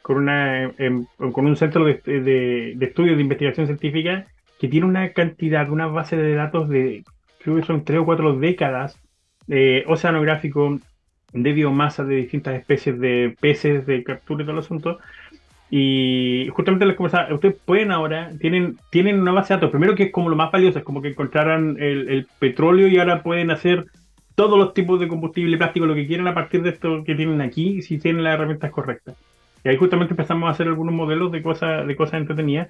[0.01, 4.27] con, una, em, con un centro de, de, de de investigación científica
[4.59, 7.03] que tiene una cantidad, una base de datos de,
[7.39, 8.97] creo que son tres o cuatro décadas,
[9.49, 10.79] eh, oceanográfico,
[11.33, 14.99] de biomasa de distintas especies de peces, de captura y todo el asunto.
[15.69, 20.03] Y justamente les conversaba, ustedes pueden ahora, tienen, tienen una base de datos, primero que
[20.03, 23.87] es como lo más valioso, es como que encontraran el, petróleo y ahora pueden hacer
[24.35, 27.41] todos los tipos de combustible, plástico, lo que quieran a partir de esto que tienen
[27.41, 29.15] aquí, si tienen las herramientas correctas.
[29.63, 32.67] Y ahí justamente empezamos a hacer algunos modelos de cosas, de cosas entretenidas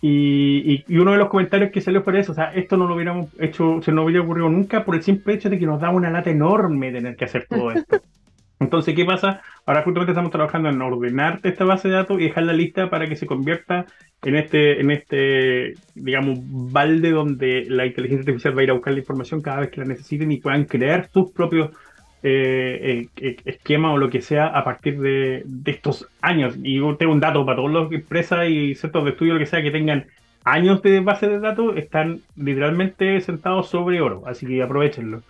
[0.00, 3.28] y, uno de los comentarios que salió fue eso, o sea, esto no lo hubiéramos
[3.38, 6.10] hecho, se nos hubiera ocurrido nunca por el simple hecho de que nos da una
[6.10, 8.00] lata enorme tener que hacer todo esto.
[8.58, 9.42] Entonces, ¿qué pasa?
[9.66, 13.16] Ahora justamente estamos trabajando en ordenar esta base de datos y dejarla lista para que
[13.16, 13.84] se convierta
[14.22, 18.94] en este, en este, digamos, balde donde la inteligencia artificial va a ir a buscar
[18.94, 21.70] la información cada vez que la necesiten y puedan crear sus propios
[22.28, 26.56] eh, eh, esquema o lo que sea a partir de, estos años.
[26.60, 29.62] Y tengo un dato para todas las empresas y centros de estudio, lo que sea,
[29.62, 30.06] que tengan
[30.42, 34.24] años de base de datos, están literalmente sentados sobre oro.
[34.26, 35.22] Así que aprovechenlo.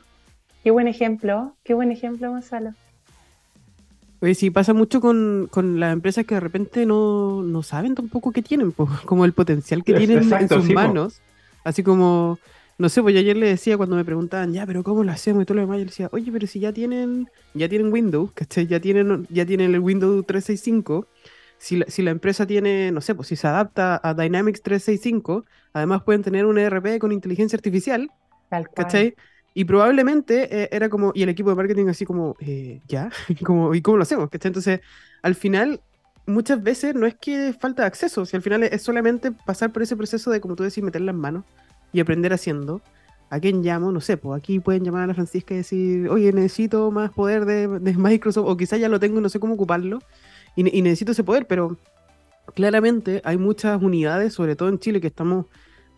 [0.64, 2.72] Qué buen ejemplo, qué buen ejemplo, Gonzalo.
[4.22, 8.40] Oye, sí, pasa mucho con, las empresas que de repente no, no saben tampoco qué
[8.40, 8.72] tienen,
[9.04, 11.20] como el potencial que tienen en sus manos.
[11.62, 12.38] Así como,
[12.78, 15.42] no sé, pues yo ayer le decía cuando me preguntaban, ya, pero ¿cómo lo hacemos?
[15.42, 18.32] Y todo lo demás, yo le decía, oye, pero si ya tienen, ya tienen Windows,
[18.32, 18.66] ¿cachai?
[18.66, 21.06] Ya tienen, ya tienen el Windows 365.
[21.58, 25.46] Si la, si la empresa tiene, no sé, pues si se adapta a Dynamics 365,
[25.72, 28.10] además pueden tener un ERP con inteligencia artificial,
[28.74, 29.14] ¿cachai?
[29.54, 33.10] Y probablemente eh, era como, y el equipo de marketing así como, eh, ya,
[33.44, 34.28] como, ¿y cómo lo hacemos?
[34.28, 34.50] ¿cachai?
[34.50, 34.80] Entonces,
[35.22, 35.80] al final,
[36.26, 39.80] muchas veces no es que falta de acceso, si al final es solamente pasar por
[39.82, 41.44] ese proceso de, como tú decís, meter las manos
[41.96, 42.82] y aprender haciendo.
[43.30, 43.90] ¿A quién llamo?
[43.90, 47.44] No sé, pues aquí pueden llamar a la Francisca y decir, oye, necesito más poder
[47.44, 50.00] de, Microsoft, o quizás ya lo tengo y no sé cómo ocuparlo,
[50.54, 51.76] y, necesito ese poder, pero
[52.54, 55.46] claramente hay muchas unidades, sobre todo en Chile, que estamos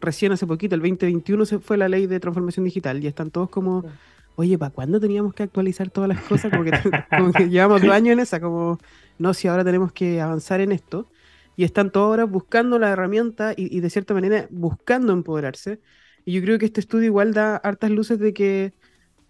[0.00, 3.50] recién hace poquito, el 2021 se fue la ley de transformación digital, y están todos
[3.50, 3.84] como,
[4.36, 6.50] oye, ¿para cuándo teníamos que actualizar todas las cosas?
[7.10, 8.78] Como que, llevamos dos años en esa, como,
[9.18, 11.08] no, si ahora tenemos que avanzar en esto,
[11.58, 15.80] y están todos ahora buscando la herramienta y, y de cierta manera buscando empoderarse.
[16.24, 18.72] Y yo creo que este estudio igual da hartas luces de que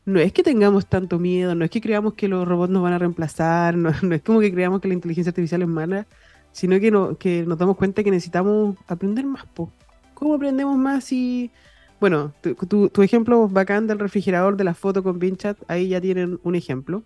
[0.05, 2.93] no es que tengamos tanto miedo, no es que creamos que los robots nos van
[2.93, 6.07] a reemplazar, no, es como que creamos que la inteligencia artificial es mala,
[6.53, 9.47] sino que, no, que nos damos cuenta que necesitamos aprender más.
[9.47, 9.73] Po.
[10.13, 11.51] ¿Cómo aprendemos más y
[11.99, 16.39] Bueno, tu, tu, ejemplo bacán del refrigerador de la foto con Vinchat, ahí ya tienen
[16.43, 17.05] un ejemplo.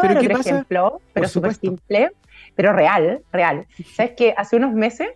[0.00, 0.50] pero ¿qué pasa?
[0.50, 2.10] ejemplo, pero súper simple,
[2.56, 3.66] pero real, real.
[3.94, 5.08] ¿Sabes que Hace unos meses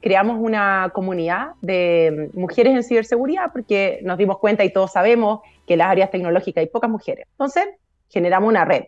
[0.00, 5.74] creamos una comunidad de mujeres en ciberseguridad porque nos dimos cuenta y todos sabemos que
[5.74, 7.26] en las áreas tecnológicas hay pocas mujeres.
[7.32, 7.66] Entonces,
[8.08, 8.84] generamos una red.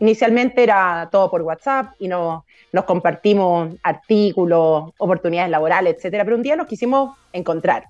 [0.00, 6.42] Inicialmente era todo por WhatsApp y nos, nos compartimos artículos, oportunidades laborales, etcétera, pero un
[6.42, 7.84] día nos quisimos encontrar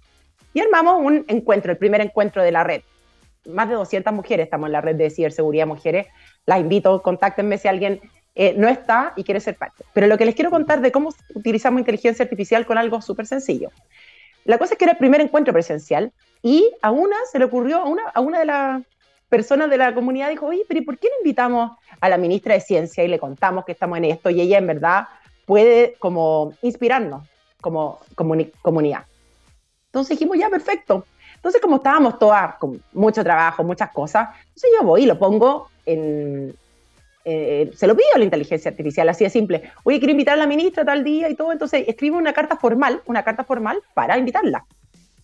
[0.54, 2.82] y armamos un encuentro, el primer encuentro de la red.
[3.46, 6.06] Más de 200 mujeres estamos en la red de ciberseguridad mujeres.
[6.46, 8.00] Las invito, contáctenme si alguien
[8.34, 9.84] eh, no está y quiere ser parte.
[9.92, 13.70] Pero lo que les quiero contar de cómo utilizamos inteligencia artificial con algo súper sencillo.
[14.44, 17.78] La cosa es que era el primer encuentro presencial y a una se le ocurrió,
[17.78, 18.82] a una, a una de las
[19.28, 22.54] personas de la comunidad dijo, oye, pero ¿y por qué no invitamos a la ministra
[22.54, 25.08] de Ciencia y le contamos que estamos en esto y ella en verdad
[25.46, 27.26] puede como inspirarnos
[27.60, 28.00] como
[28.62, 29.04] comunidad?
[29.86, 31.06] Entonces dijimos, ya, perfecto.
[31.36, 35.68] Entonces, como estábamos todas con mucho trabajo, muchas cosas, entonces yo voy y lo pongo
[35.84, 36.54] en,
[37.24, 39.62] eh, se lo pido a la inteligencia artificial, así de simple.
[39.84, 43.02] Oye, quiero invitar a la ministra tal día y todo, entonces escribo una carta formal,
[43.06, 44.64] una carta formal para invitarla.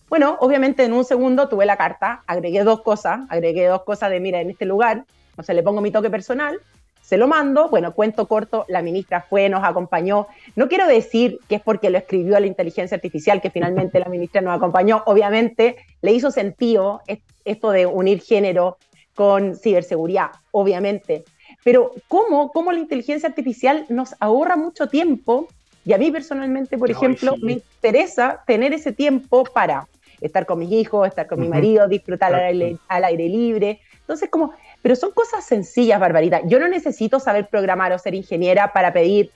[0.09, 4.19] Bueno, obviamente en un segundo tuve la carta, agregué dos cosas, agregué dos cosas de,
[4.19, 5.05] mira, en este lugar,
[5.37, 6.59] o sea, le pongo mi toque personal,
[7.01, 10.27] se lo mando, bueno, cuento corto, la ministra fue, nos acompañó.
[10.55, 14.09] No quiero decir que es porque lo escribió a la inteligencia artificial que finalmente la
[14.09, 17.01] ministra nos acompañó, obviamente le hizo sentido
[17.45, 18.77] esto de unir género
[19.15, 21.23] con ciberseguridad, obviamente,
[21.63, 25.47] pero ¿cómo, cómo la inteligencia artificial nos ahorra mucho tiempo?
[25.85, 29.87] Y a mí personalmente, por ejemplo, me interesa tener ese tiempo para
[30.21, 33.79] estar con mis hijos, estar con mi marido, disfrutar al aire, al aire, libre.
[34.01, 36.41] Entonces, como, pero son cosas sencillas, Barbarita.
[36.45, 39.31] Yo no necesito saber programar o ser ingeniera para pedir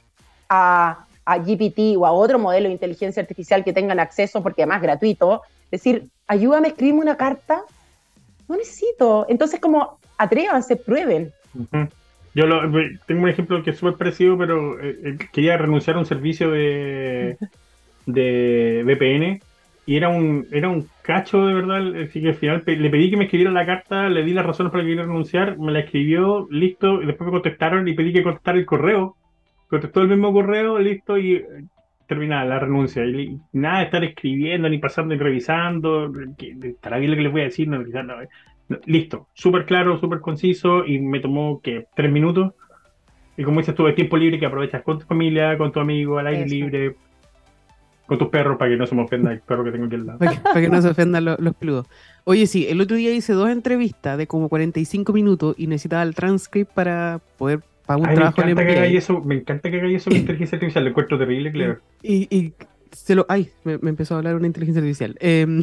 [0.50, 4.78] a, a GPT o a otro modelo de inteligencia artificial que tengan acceso, porque además
[4.78, 7.62] es gratuito, decir, ayúdame, escribirme una carta.
[8.48, 9.26] No necesito.
[9.30, 11.34] Entonces, como, atrévanse, prueben.
[12.36, 12.46] Yo
[13.06, 16.50] tengo un ejemplo que es súper parecido, pero eh, eh, quería renunciar a un servicio
[16.52, 17.38] de,
[18.06, 19.42] de VPN
[19.86, 22.02] y era un, era un cacho de verdad.
[22.02, 24.72] Así que al final le pedí que me escribiera la carta, le di las razones
[24.72, 28.24] para que quería renunciar, me la escribió, listo, y después me contestaron y pedí que
[28.24, 29.16] contestara el correo.
[29.68, 31.46] Contestó el mismo correo, listo, y eh,
[32.08, 33.06] terminada la renuncia.
[33.06, 36.12] Y, nada de estar escribiendo, ni pasando, ni revisando.
[36.62, 38.16] Estará bien lo que les voy a decir, no, no,
[38.86, 42.54] Listo, súper claro, súper conciso y me tomó que tres minutos.
[43.36, 46.28] Y como dices, tuve tiempo libre que aprovechas con tu familia, con tu amigo, al
[46.28, 46.96] aire libre,
[48.06, 50.06] con tus perros para que no se me ofenda el perro que tengo aquí al
[50.06, 50.20] lado.
[50.20, 51.88] Para que, no se ofendan los, los peludos.
[52.26, 56.14] Oye, sí, el otro día hice dos entrevistas de como 45 minutos y necesitaba el
[56.16, 60.10] transcript para poder para un trabajo me encanta, que eso, me encanta que haga eso
[60.10, 61.80] con inteligencia artificial, lo encuentro terrible, claro.
[62.02, 62.54] Y, y
[62.92, 63.26] se lo.
[63.28, 65.18] Ay, me, me, empezó a hablar una inteligencia artificial.
[65.20, 65.62] Eh,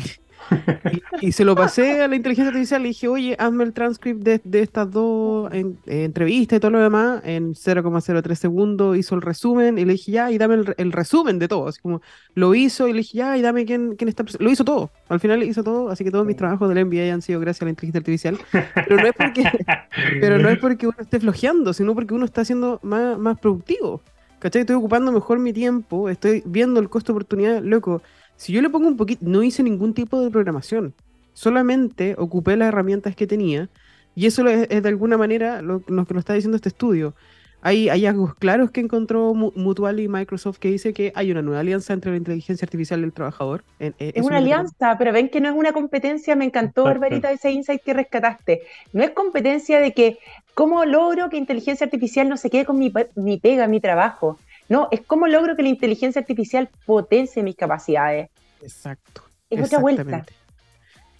[1.21, 2.83] y, se lo pasé a la inteligencia artificial.
[2.83, 6.81] Le dije, oye, hazme el transcript de, de estas dos eh, entrevistas y todo lo
[6.81, 8.97] demás en 0,03 segundos.
[8.97, 11.69] Hizo el resumen y le dije, ya, y dame el, resumen de todo.
[11.69, 12.03] Así como
[12.35, 14.25] lo hizo y le dije, ya, y dame quién, quién está.
[14.39, 14.91] Lo hizo todo.
[15.09, 15.91] Al final hizo todo.
[15.91, 18.39] Así que todos mis trabajos del MBA han sido gracias a la inteligencia artificial.
[18.75, 19.45] Pero no es porque,
[20.21, 24.03] pero no es porque uno esté flojeando, sino porque uno está siendo más, más productivo.
[24.41, 24.63] ¿Cachai?
[24.63, 28.01] Estoy ocupando mejor mi tiempo, estoy viendo el costo de oportunidad, loco
[28.41, 30.95] si yo le pongo un poquito, no hice ningún tipo de programación,
[31.35, 33.69] solamente ocupé las herramientas que tenía
[34.15, 37.13] y eso es, de alguna manera lo, que nos está diciendo este estudio.
[37.61, 41.93] Hay hallazgos claros que encontró Mutual y Microsoft que dice que hay una nueva alianza
[41.93, 43.63] entre la inteligencia artificial y el trabajador.
[43.79, 46.35] Es, una alianza, pero ven que no es una competencia.
[46.35, 48.63] Me encantó, Barbarita, ese insight que rescataste.
[48.95, 50.19] No es competencia de que,
[50.55, 54.39] ¿cómo logro que inteligencia artificial no se quede con mi, mi pega, mi trabajo?
[54.71, 58.31] No, es cómo logro que la inteligencia artificial potencie mis capacidades.
[58.63, 59.25] Exacto.
[59.51, 60.25] Es otra vuelta.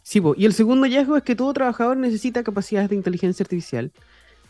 [0.03, 3.91] Sí, y el segundo hallazgo es que todo trabajador necesita capacidades de inteligencia artificial.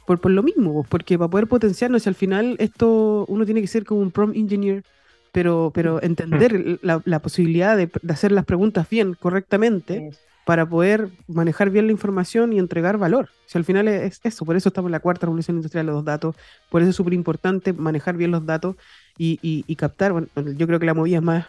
[0.06, 3.84] Por, por lo mismo, porque para poder potenciarnos, al final esto uno tiene que ser
[3.84, 4.84] como un prompt engineer,
[5.32, 10.10] pero, pero entender la, posibilidad de, hacer las preguntas bien, correctamente,
[10.44, 13.28] para poder manejar bien la información y entregar valor.
[13.46, 16.04] Si al final es eso, por eso estamos en la cuarta revolución industrial de los
[16.04, 16.36] datos,
[16.70, 18.76] por eso es súper importante manejar bien los datos
[19.18, 21.46] y, captar, bueno, yo creo que la movida es más,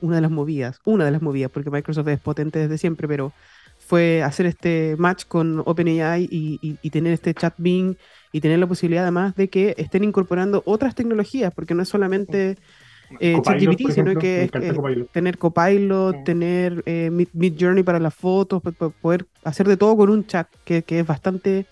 [0.00, 3.32] una de las movidas, una de las movidas, porque Microsoft es potente desde siempre, pero
[3.78, 9.04] fue hacer este match con OpenAI y, y, tener este chat y tener la posibilidad
[9.04, 12.56] además de que estén incorporando otras tecnologías, porque no es solamente
[13.20, 14.50] eh, ChatGPT, sino que es,
[15.12, 18.62] tener Copilot, tener eh, Mid, Journey para las fotos,
[19.00, 21.66] poder hacer de todo con un chat que, es bastante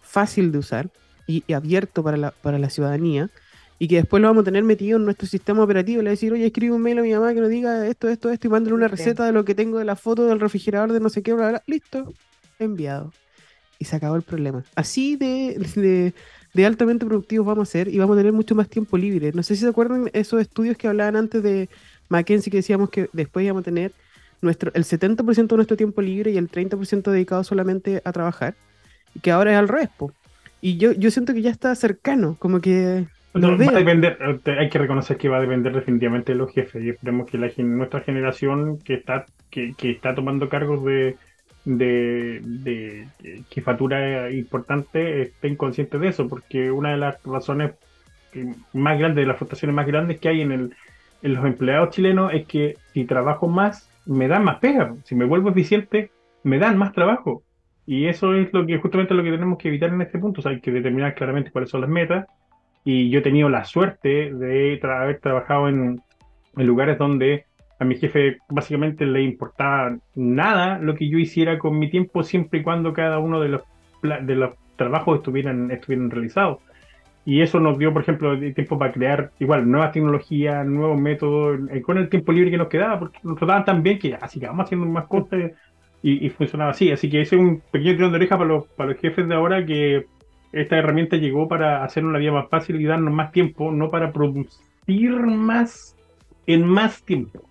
[0.00, 0.90] fácil de usar
[1.26, 3.30] y, abierto para la, para la ciudadanía
[3.78, 6.02] y que después lo vamos a tener metido en nuestro sistema operativo.
[6.02, 8.46] Le decir, oye, escribe un mail a mi mamá que nos diga esto, esto, esto
[8.48, 11.08] y mándale una receta de lo que tengo de la foto del refrigerador de no
[11.08, 11.34] sé qué,
[11.66, 12.12] listo,
[12.58, 13.12] enviado.
[13.78, 14.64] Y se acabó el problema.
[14.74, 16.12] Así de de
[16.64, 19.32] altamente productivos vamos a ser y vamos a tener mucho más tiempo libre.
[19.32, 21.68] No sé si se acuerdan esos estudios que hablaban antes de
[22.08, 23.92] McKenzie que decíamos que después íbamos a tener
[24.40, 28.54] nuestro, el 70% de nuestro tiempo libre y el 30% dedicado solamente a trabajar.
[29.14, 29.90] Y que ahora es al revés.
[30.60, 33.06] Y yo, yo siento que ya está cercano, como que...
[33.34, 34.18] No, va a depender,
[34.58, 37.48] hay que reconocer que va a depender definitivamente de los jefes y esperemos que la,
[37.58, 41.16] nuestra generación que está, que, que está tomando cargos de,
[41.76, 43.06] de, de
[43.50, 47.72] jefatura importante estén conscientes de eso, porque una de las razones
[48.72, 50.74] más grandes, de las frustraciones más grandes que hay en, el,
[51.22, 54.94] en los empleados chilenos es que si trabajo más, me dan más pega.
[55.04, 56.10] Si me vuelvo eficiente,
[56.42, 57.42] me dan más trabajo.
[57.86, 60.40] Y eso es lo que justamente lo que tenemos que evitar en este punto.
[60.40, 62.26] O sea, hay que determinar claramente cuáles son las metas.
[62.84, 66.00] Y yo he tenido la suerte de haber trabajado en,
[66.56, 67.44] en lugares donde
[67.78, 72.60] a mi jefe básicamente le importaba nada lo que yo hiciera con mi tiempo siempre
[72.60, 73.62] y cuando cada uno de los,
[74.02, 76.58] de los trabajos estuvieran, estuvieran realizados.
[77.24, 81.82] Y eso nos dio, por ejemplo, tiempo para crear igual nuevas tecnologías, nuevos métodos, eh,
[81.82, 84.46] con el tiempo libre que nos quedaba, porque nos trataban tan bien que así que
[84.46, 85.52] vamos haciendo más cosas
[86.02, 86.90] y, funcionaba así.
[86.90, 89.34] Así que ese es un pequeño tirón de oreja para los, para los jefes de
[89.34, 90.06] ahora que
[90.52, 94.12] esta herramienta llegó para hacernos la vida más fácil y darnos más tiempo, no para
[94.12, 95.96] producir más
[96.46, 97.47] en más tiempo.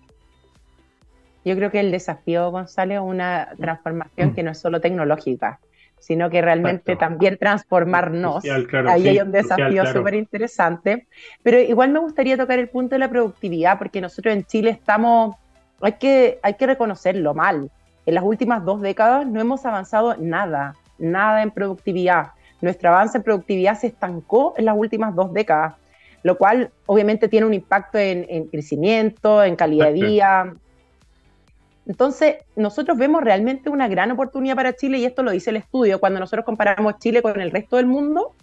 [1.44, 5.60] Yo creo que el desafío, Gonzalo, es una transformación que no es solo tecnológica,
[5.98, 8.44] sino que realmente también transformarnos.
[8.88, 11.06] Ahí hay un desafío súper interesante.
[11.42, 15.36] Pero igual me gustaría tocar el punto de la productividad, porque nosotros en Chile estamos,
[15.80, 17.70] hay que, hay que reconocerlo mal.
[18.06, 22.28] En las últimas dos décadas no hemos avanzado nada, nada en productividad.
[22.60, 25.74] Nuestro avance en productividad se estancó en las últimas dos décadas,
[26.22, 30.54] lo cual obviamente tiene un impacto en, crecimiento, en calidad de vida,
[31.88, 35.98] entonces, nosotros vemos realmente una gran oportunidad para Chile y esto lo dice el estudio.
[35.98, 38.34] Cuando nosotros comparamos Chile con el resto del mundo,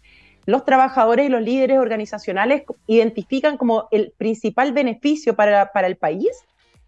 [0.48, 6.30] los trabajadores y los líderes organizacionales identifican como el principal beneficio para, el país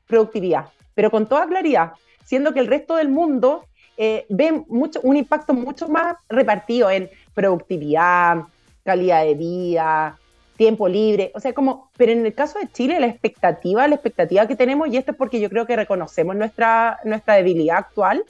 [0.08, 0.66] productividad,
[0.96, 1.92] pero con toda claridad,
[2.26, 3.66] siendo que el resto del mundo
[3.98, 8.46] eh, ve mucho, un impacto mucho más repartido en productividad,
[8.84, 10.18] calidad de vida,
[10.58, 14.48] tiempo libre, o sea, como, pero en el caso de Chile, la expectativa, la expectativa
[14.48, 18.26] que tenemos, y esto es porque yo creo que reconocemos nuestra, nuestra debilidad actual,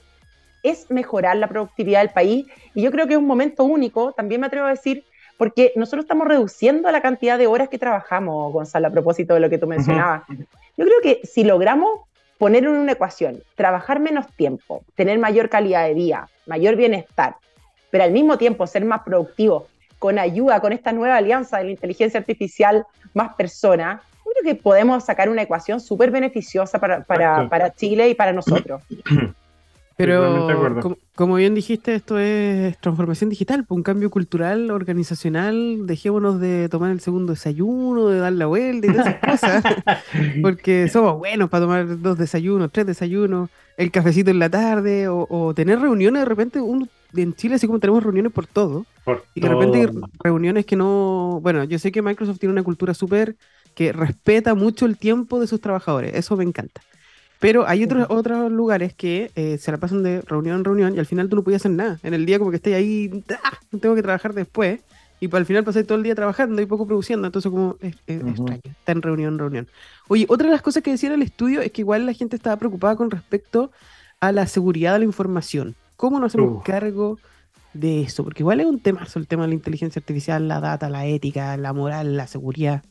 [0.62, 4.42] es mejorar la productividad del país, y yo creo que es un momento único, también
[4.42, 5.06] me atrevo a decir,
[5.38, 9.50] porque nosotros estamos reduciendo la cantidad de horas que trabajamos, Gonzalo, a propósito de lo
[9.50, 10.24] que tú mencionabas.
[10.30, 12.02] Yo creo que si logramos
[12.38, 17.36] poner en una ecuación, trabajar menos tiempo, tener mayor calidad de vida, mayor bienestar,
[17.90, 19.68] pero al mismo tiempo ser más productivo
[20.00, 25.04] con ayuda, con esta nueva alianza de la inteligencia artificial más persona, creo que podemos
[25.06, 28.82] sacar una ecuación súper beneficiosa para, para, Chile y para nosotros.
[29.98, 30.80] Pero,
[31.16, 35.88] como, bien dijiste, esto es transformación digital, pues, un cambio cultural, organizacional.
[35.88, 39.64] Dejémonos de tomar el segundo desayuno, de dar la vuelta y todas esas cosas,
[40.44, 45.26] porque somos buenos para tomar dos desayunos, tres desayunos, el cafecito en la tarde o,
[45.30, 46.62] o tener reuniones de repente.
[46.62, 48.86] Uno en Chile, así como tenemos reuniones por todo,
[49.34, 49.88] y de repente hay
[50.20, 51.40] reuniones que no.
[51.42, 53.36] Bueno, yo sé que Microsoft tiene una cultura súper
[53.74, 56.82] que respeta mucho el tiempo de sus trabajadores, eso me encanta.
[57.40, 61.00] Pero hay otros, otros lugares que eh, se la pasan de reunión en reunión y
[61.00, 62.00] al final tú no puedes hacer nada.
[62.04, 63.60] En el día como que estés ahí, ¡ah!
[63.80, 64.82] tengo que trabajar después.
[65.20, 67.28] Y al final pasé todo el día trabajando y poco produciendo.
[67.28, 68.62] Entonces como es, extraño.
[68.64, 69.68] Está en reunión en reunión.
[70.08, 72.36] Oye, otra de las cosas que decía en el estudio es que igual la gente
[72.36, 73.72] estaba preocupada con respecto
[74.20, 75.76] a la seguridad de la información.
[75.96, 77.18] ¿Cómo nos hacemos cargo
[77.74, 78.24] de eso?
[78.24, 81.58] Porque igual es un tema, el tema de la inteligencia artificial, la data, la ética,
[81.58, 82.84] la moral, la seguridad.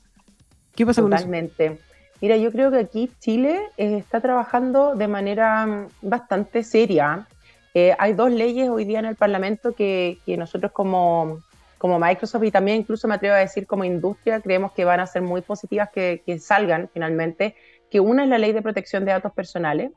[0.74, 1.22] ¿Qué pasa con eso?
[1.22, 1.80] Totalmente.
[2.20, 7.26] Mira, yo creo que aquí Chile eh, está trabajando de manera mm, bastante seria.
[7.74, 11.40] Eh, hay dos leyes hoy día en el Parlamento que, nosotros como,
[11.76, 15.06] como Microsoft y también incluso me atrevo a decir como industria creemos que van a
[15.06, 17.54] ser muy positivas que, que salgan finalmente,
[17.90, 19.90] que una es la ley de protección de datos personales,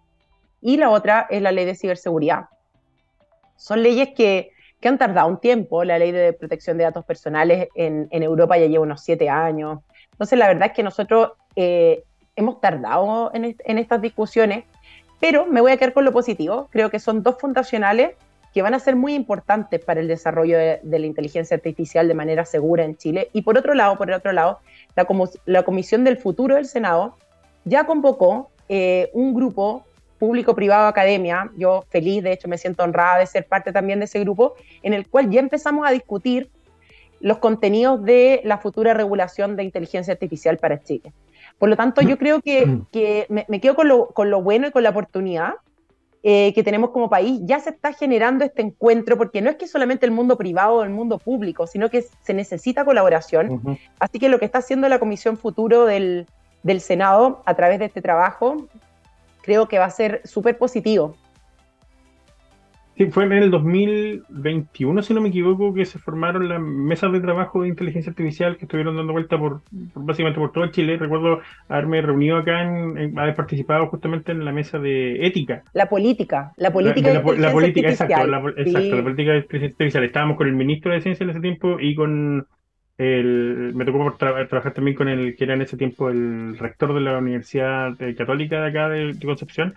[0.62, 2.48] y la otra es la ley de ciberseguridad.
[3.56, 4.52] Son leyes que,
[4.82, 8.58] que han tardado un tiempo, la ley de protección de datos personales en, en Europa
[8.58, 9.80] ya lleva unos siete años.
[10.12, 12.04] Entonces, la verdad es que nosotros eh,
[12.40, 14.64] hemos tardado en, en estas discusiones,
[15.20, 16.68] pero me voy a quedar con lo positivo.
[16.72, 18.12] Creo que son dos fundacionales
[18.54, 22.46] que van a ser muy importantes para el desarrollo de, la inteligencia artificial de manera
[22.46, 23.30] segura en Chile.
[23.34, 24.60] Y por otro lado, por el otro lado,
[24.96, 25.08] la,
[25.46, 27.16] la Comisión del Futuro del Senado
[27.66, 29.86] ya convocó eh, un grupo
[30.18, 34.20] público-privado academia, yo feliz, de hecho me siento honrada de ser parte también de ese
[34.20, 36.50] grupo, en el cual ya empezamos a discutir
[37.22, 41.14] los contenidos de la futura regulación de inteligencia artificial para Chile.
[41.60, 42.88] Por lo tanto, yo creo que, mm.
[42.92, 45.56] que me, me, quedo con lo, con lo bueno y con la oportunidad
[46.22, 49.68] eh, que tenemos como país, ya se está generando este encuentro, porque no es que
[49.68, 53.80] solamente el mundo privado o el mundo público, sino que se necesita colaboración.
[54.00, 56.28] Así que lo que está haciendo la Comisión Futuro del,
[56.62, 58.68] del Senado a través de este trabajo,
[59.44, 61.16] creo que va a ser súper positivo.
[63.00, 67.22] Sí, fue en el 2021, si no me equivoco, que se formaron las mesas de
[67.22, 69.62] trabajo de inteligencia artificial que estuvieron dando vuelta por,
[69.96, 70.98] básicamente por todo Chile.
[70.98, 71.40] Recuerdo
[71.70, 75.64] haberme reunido acá, en, haber participado justamente en la mesa de ética.
[75.72, 80.04] La política, la política la, la, política, exacto, la, exacto, la política de inteligencia artificial.
[80.04, 82.48] Estábamos con el ministro de Ciencia en ese tiempo y con
[82.98, 87.00] el, me tocó trabajar también con el que era en ese tiempo el rector de
[87.00, 89.74] la Universidad Católica de acá de Concepción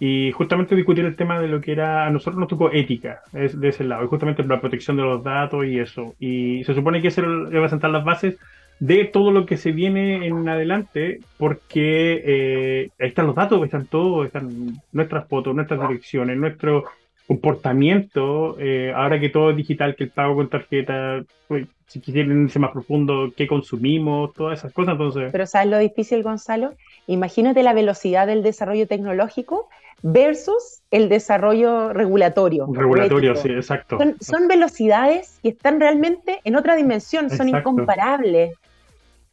[0.00, 3.58] y justamente discutir el tema de lo que era, a nosotros nos tocó ética es
[3.58, 6.14] de ese lado, y justamente la protección de los datos y eso.
[6.20, 8.38] Y se supone que se va a sentar las bases
[8.80, 13.86] de todo lo que se viene en adelante, porque eh, ahí están los datos, están
[13.86, 16.84] todos, están nuestras fotos, nuestras direcciones, nuestro
[17.28, 22.44] comportamiento, eh, ahora que todo es digital, que el pago con tarjeta, pues, si quieren
[22.44, 25.30] irse más profundo, qué consumimos, todas esas cosas, entonces...
[25.30, 26.72] Pero ¿sabes lo difícil, Gonzalo?
[27.06, 29.68] Imagínate la velocidad del desarrollo tecnológico
[30.02, 32.66] versus el desarrollo regulatorio.
[32.72, 33.98] Regulatorio, sí, exacto.
[34.20, 38.54] Son, velocidades que están realmente en otra dimensión, son incomparables.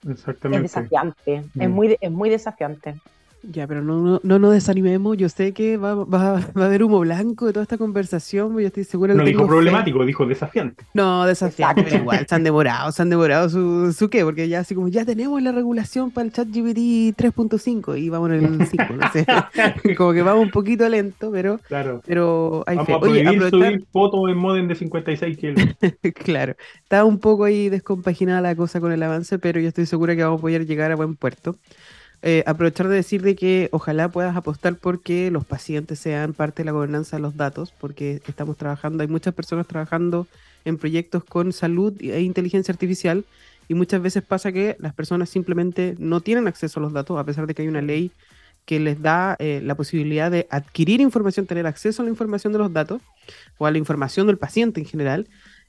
[0.08, 0.66] Exactamente.
[0.66, 1.72] Es desafiante, es, mm.
[1.72, 2.96] muy, es muy desafiante.
[3.52, 5.18] Ya, pero no, no, nos desanimemos.
[5.18, 8.54] Yo sé que va, va, va, a haber humo blanco de toda esta conversación.
[8.60, 10.84] Yo estoy segura No dijo problemático, dijo desafiante.
[10.94, 14.60] No, desafiante, pero igual, se han demorado, se han demorado su, su qué, porque ya
[14.60, 18.68] así como ya tenemos la regulación para el chat GPT 3.5 y vamos en el
[18.68, 19.26] 5, no sé.
[19.96, 22.02] como que vamos un poquito lento, pero, claro.
[22.06, 22.94] pero hay vamos fe.
[22.94, 25.62] A Oye, subir fotos en modem de 56 kilos.
[26.24, 30.16] claro, está un poco ahí descompaginada la cosa con el avance, pero yo estoy segura
[30.16, 31.56] que vamos a poder llegar a buen puerto.
[32.28, 36.66] Eh, aprovechar de decir de que ojalá puedas apostar porque los pacientes sean parte de
[36.66, 40.26] la gobernanza de los datos, porque estamos trabajando, hay muchas personas trabajando
[40.66, 43.26] en proyectos con salud e inteligencia artificial
[43.68, 47.24] y muchas veces pasa que las personas simplemente no tienen acceso a los datos, a
[47.26, 48.10] pesar de que hay una ley
[48.66, 52.58] que les da eh, la posibilidad de adquirir información, tener acceso a la información de
[52.58, 53.04] los datos
[53.60, 55.28] o a la información del paciente en general,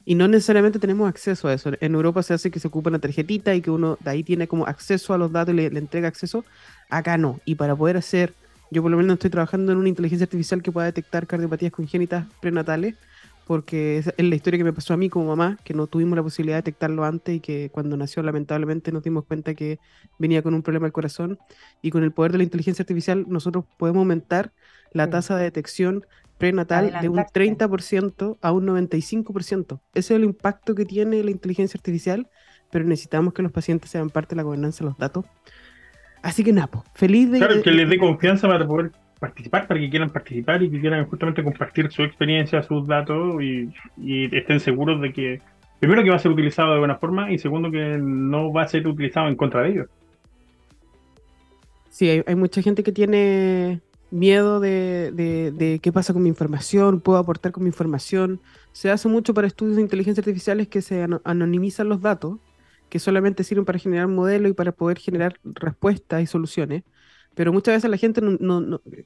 [0.08, 1.72] y no necesariamente tenemos acceso a eso.
[1.80, 4.46] En Europa se hace que se ocupa una tarjetita y que uno de ahí tiene
[4.46, 6.44] como acceso a los datos y le, entrega acceso.
[6.88, 7.40] Acá no.
[7.44, 8.32] Y para poder hacer,
[8.70, 12.24] yo por lo menos estoy trabajando en una inteligencia artificial que pueda detectar cardiopatías congénitas
[12.40, 12.94] prenatales,
[13.48, 16.22] porque es la historia que me pasó a mí como mamá, que no tuvimos la
[16.22, 19.80] posibilidad de detectarlo antes y que cuando nació lamentablemente nos dimos cuenta que
[20.20, 21.36] venía con un problema del corazón.
[21.82, 24.52] Y con el poder de la inteligencia artificial nosotros podemos aumentar
[24.92, 26.06] la tasa de detección
[26.38, 29.80] prenatal de un 30% a un 95%.
[29.94, 32.28] Ese es el impacto que tiene la inteligencia artificial,
[32.70, 35.24] pero necesitamos que los pacientes sean parte de la gobernanza de los datos.
[36.22, 37.38] Así que Napo, feliz de...
[37.38, 41.06] Claro, que les dé confianza para poder participar, para que quieran participar y que quieran
[41.06, 43.70] justamente compartir su experiencia, sus datos y,
[44.36, 45.40] estén seguros de que,
[45.78, 48.68] primero que va a ser utilizado de buena forma y segundo que no va a
[48.68, 49.86] ser utilizado en contra de ellos.
[51.88, 53.80] Sí, hay mucha gente que tiene
[54.10, 58.40] miedo de, qué pasa con mi información, puedo aportar con mi información.
[58.72, 62.38] Se hace mucho para estudios de inteligencia artificiales que se anonimizan los datos,
[62.88, 66.84] que solamente sirven para generar modelos y para poder generar respuestas y soluciones.
[67.34, 68.22] Pero muchas veces la gente,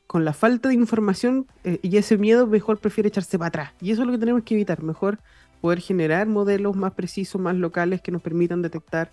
[0.07, 3.73] con la falta de información eh, y ese miedo, mejor prefiere echarse para atrás.
[3.81, 4.83] Y eso es lo que tenemos que evitar.
[4.83, 5.19] Mejor
[5.61, 9.11] poder generar modelos más precisos, más locales, que nos permitan detectar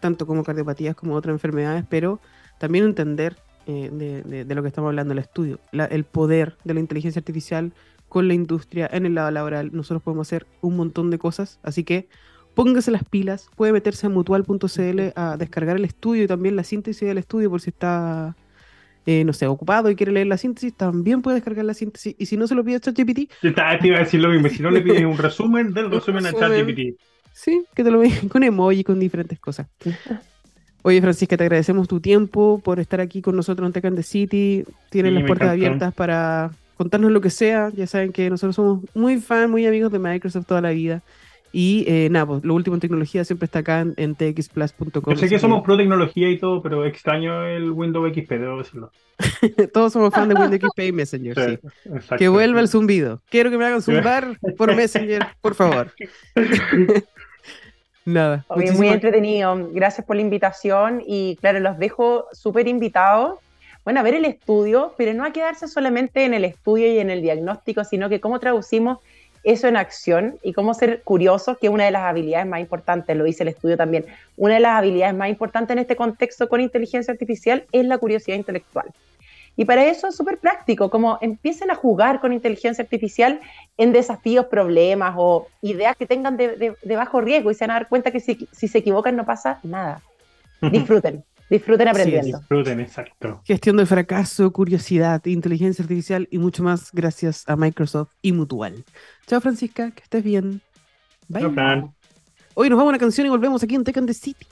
[0.00, 2.20] tanto como cardiopatías como otras enfermedades, pero
[2.58, 3.36] también entender
[3.66, 7.72] eh, de, lo que estamos hablando, el estudio, el poder de la inteligencia artificial
[8.08, 9.70] con la industria en el lado laboral.
[9.72, 12.08] Nosotros podemos hacer un montón de cosas, así que
[12.54, 17.08] póngase las pilas, puede meterse a mutual.cl a descargar el estudio y también la síntesis
[17.08, 18.36] del estudio por si está,
[19.06, 22.14] eh, no sé, ocupado y quiere leer la síntesis, también puede descargar la síntesis.
[22.18, 23.30] Y si no se lo pide a ChatGPT...
[23.40, 26.32] Te iba a decir lo mismo, si no le pide un resumen del resumen a
[26.32, 27.00] ChatGPT.
[27.32, 28.00] Sí, que te lo
[28.30, 29.66] con emoji, con diferentes cosas.
[30.86, 34.64] Oye, Francisca, te agradecemos tu tiempo por estar aquí con nosotros en Tech the City.
[34.90, 35.64] Tienen Sí, las puertas encantó.
[35.66, 37.70] abiertas para contarnos lo que sea.
[37.74, 41.00] Ya saben que nosotros somos muy fan, muy amigos de Microsoft toda la vida.
[41.52, 45.14] Y eh, nada, pues, lo último en tecnología siempre está acá en, en txplus.com.
[45.14, 48.90] Yo sé que somos pro tecnología y todo, pero extraño el Windows XP, debo decirlo.
[49.72, 51.68] todos somos fan de Windows XP y Messenger, sí.
[51.84, 52.16] Sí.
[52.18, 53.22] Que vuelva el zumbido.
[53.30, 55.92] Quiero que me hagan zumbar por Messenger, por favor.
[58.04, 58.44] Nada.
[58.48, 59.70] Oye, muy entretenido.
[59.72, 63.38] Gracias por la invitación y claro, los dejo súper invitados.
[63.84, 67.10] Bueno, a ver el estudio, pero no a quedarse solamente en el estudio y en
[67.10, 68.98] el diagnóstico, sino que cómo traducimos
[69.42, 73.14] eso en acción y cómo ser curiosos, que es una de las habilidades más importantes,
[73.14, 74.06] lo dice el estudio también,
[74.38, 78.38] una de las habilidades más importantes en este contexto con inteligencia artificial es la curiosidad
[78.38, 78.86] intelectual.
[79.56, 83.40] Y para eso es súper práctico, como empiecen a jugar con inteligencia artificial
[83.76, 87.70] en desafíos, problemas o ideas que tengan de, de- de bajo riesgo y se van
[87.70, 90.02] a dar cuenta que si, si se equivocan no pasa nada.
[90.60, 92.38] Disfruten, disfruten aprendiendo.
[92.38, 93.42] Disfruten, exacto.
[93.44, 98.84] Gestión del fracaso, curiosidad, inteligencia artificial y mucho más gracias a Microsoft y Mutual.
[99.26, 100.62] Chao Francisca, que estés bien.
[101.28, 101.90] Bye.
[102.54, 104.46] Hoy nos vamos a una canción y volvemos aquí en Tech and the City.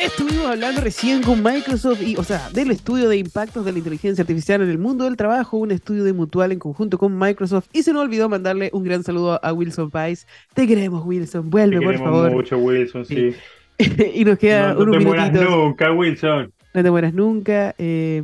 [0.00, 4.22] Estuvimos hablando recién con Microsoft y, o sea, del estudio de impactos de la inteligencia
[4.22, 7.68] artificial en el mundo del trabajo, un estudio de Mutual en conjunto con Microsoft.
[7.72, 10.26] Y se nos olvidó mandarle un gran saludo a Wilson Pais.
[10.54, 11.44] Te queremos, Wilson.
[11.44, 12.30] Te Vuelve, por queremos favor.
[12.30, 13.34] mucho, Wilson, sí.
[14.14, 16.52] y nos quedan No, no unos te mueras nunca, Wilson.
[16.72, 17.74] No te mueras nunca.
[17.78, 18.22] eh,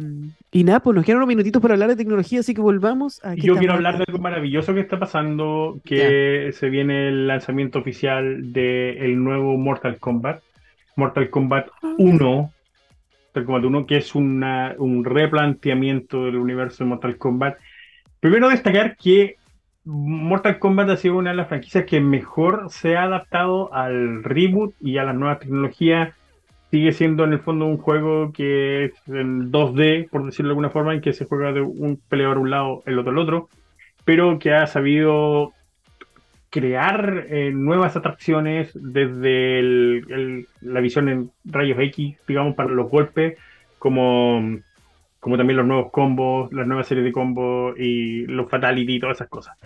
[0.52, 3.34] y nada, pues nos quedan unos minutitos para hablar de tecnología, así que volvamos a.
[3.34, 7.26] Y ¿qué yo quiero hablar de algo maravilloso que está pasando, que se viene el
[7.26, 10.40] lanzamiento oficial del nuevo Mortal Kombat.
[10.96, 11.68] Mortal Kombat
[11.98, 12.52] 1.
[13.34, 17.58] Mortal Kombat 1, que es una, un replanteamiento del universo de Mortal Kombat.
[18.18, 19.36] Primero destacar que
[19.84, 24.74] Mortal Kombat ha sido una de las franquicias que mejor se ha adaptado al reboot
[24.80, 26.14] y a las nuevas tecnologías.
[26.70, 30.70] Sigue siendo en el fondo un juego que es en 2D, por decirlo de alguna
[30.70, 33.48] forma, en que se juega de un peleador a un lado, el otro al otro,
[34.04, 35.52] pero que ha sabido
[36.50, 42.90] crear eh, nuevas atracciones desde el- el- la visión en rayos X, digamos, para los
[42.90, 43.38] golpes,
[43.78, 44.42] como,
[45.20, 49.16] como también los nuevos combos, las nuevas series de combos y los fatality y todas
[49.18, 49.56] esas cosas.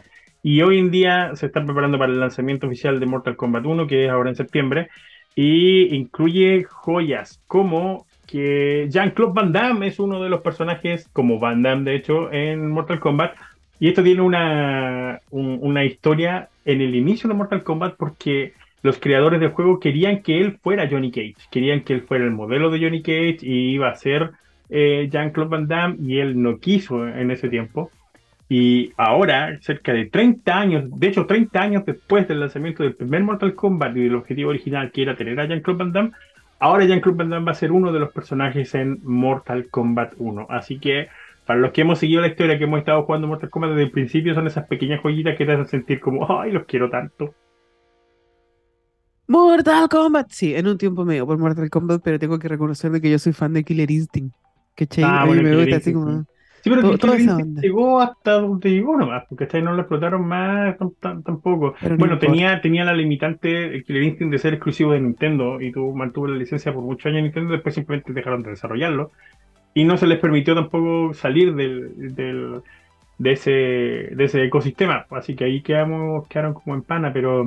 [0.43, 3.87] Y hoy en día se están preparando para el lanzamiento oficial de Mortal Kombat 1,
[3.87, 4.89] que es ahora en septiembre,
[5.35, 11.63] y incluye joyas como que Jean-Claude Van Damme es uno de los personajes, como Van
[11.63, 13.35] Damme de hecho, en Mortal Kombat.
[13.81, 18.99] Y esto tiene una, un- una historia en el inicio de Mortal Kombat porque los
[18.99, 22.71] creadores del juego querían que él fuera Johnny Cage, querían que él fuera el modelo
[22.71, 24.33] de Johnny Cage y iba a ser
[24.71, 27.91] eh, Jean-Claude Van Damme y él no quiso en ese tiempo.
[28.49, 33.23] Y ahora, cerca de 30 años, de hecho 30 años después del lanzamiento del primer
[33.23, 36.11] Mortal Kombat y del objetivo original que era tener a Jean-Claude Van Damme,
[36.59, 40.47] ahora Jean-Claude Van Damme va a ser uno de los personajes en Mortal Kombat 1.
[40.51, 41.09] Así que
[41.51, 43.91] para los que hemos seguido la historia, que hemos estado jugando Mortal Kombat desde el
[43.91, 47.35] principio, son esas pequeñas joyitas que te hacen sentir como, ay, los quiero tanto.
[49.27, 50.29] Mortal Kombat.
[50.31, 53.19] Sí, en un tiempo medio por Mortal Kombat, pero tengo que reconocer de que yo
[53.19, 54.33] soy fan de Killer Instinct.
[54.77, 55.03] ¿Cachai?
[55.05, 56.21] Ah, bueno, me gusta así como.
[56.63, 60.25] Sí, pero Todo- que llegó hasta donde llegó nomás, porque hasta ahí no lo explotaron
[60.29, 61.75] más tam- tam- tampoco.
[61.81, 65.73] Pero bueno, tenía, tenía la limitante el Killer Instinct de ser exclusivo de Nintendo y
[65.73, 69.11] tuvo, mantuvo la licencia por muchos años en Nintendo, después simplemente dejaron de desarrollarlo
[69.75, 72.63] y no se les permitió tampoco salir del, del-
[73.19, 75.07] de, ese, de ese ecosistema.
[75.11, 77.47] Así que ahí quedamos, quedaron como en pana, pero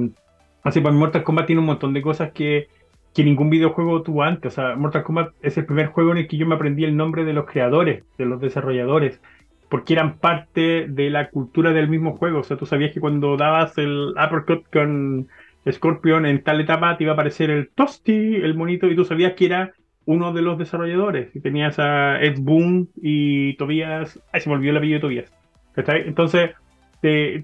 [0.64, 2.68] así pues Mortal Kombat tiene un montón de cosas que,
[3.14, 4.54] que ningún videojuego tuvo antes.
[4.54, 6.96] O sea, Mortal Kombat es el primer juego en el que yo me aprendí el
[6.98, 9.22] nombre de los creadores, de los desarrolladores,
[9.70, 12.40] porque eran parte de la cultura del mismo juego.
[12.40, 15.28] O sea, tú sabías que cuando dabas el uppercut con
[15.70, 19.34] Scorpion en tal etapa te iba a aparecer el Toasty, el monito, y tú sabías
[19.34, 19.74] que era
[20.06, 21.36] uno de los desarrolladores.
[21.36, 24.20] Y tenías a Ed Boon y Tobias.
[24.32, 25.34] Ay, se me olvidó el apellido de Tobias.
[25.76, 26.52] Entonces,
[27.02, 27.44] eh,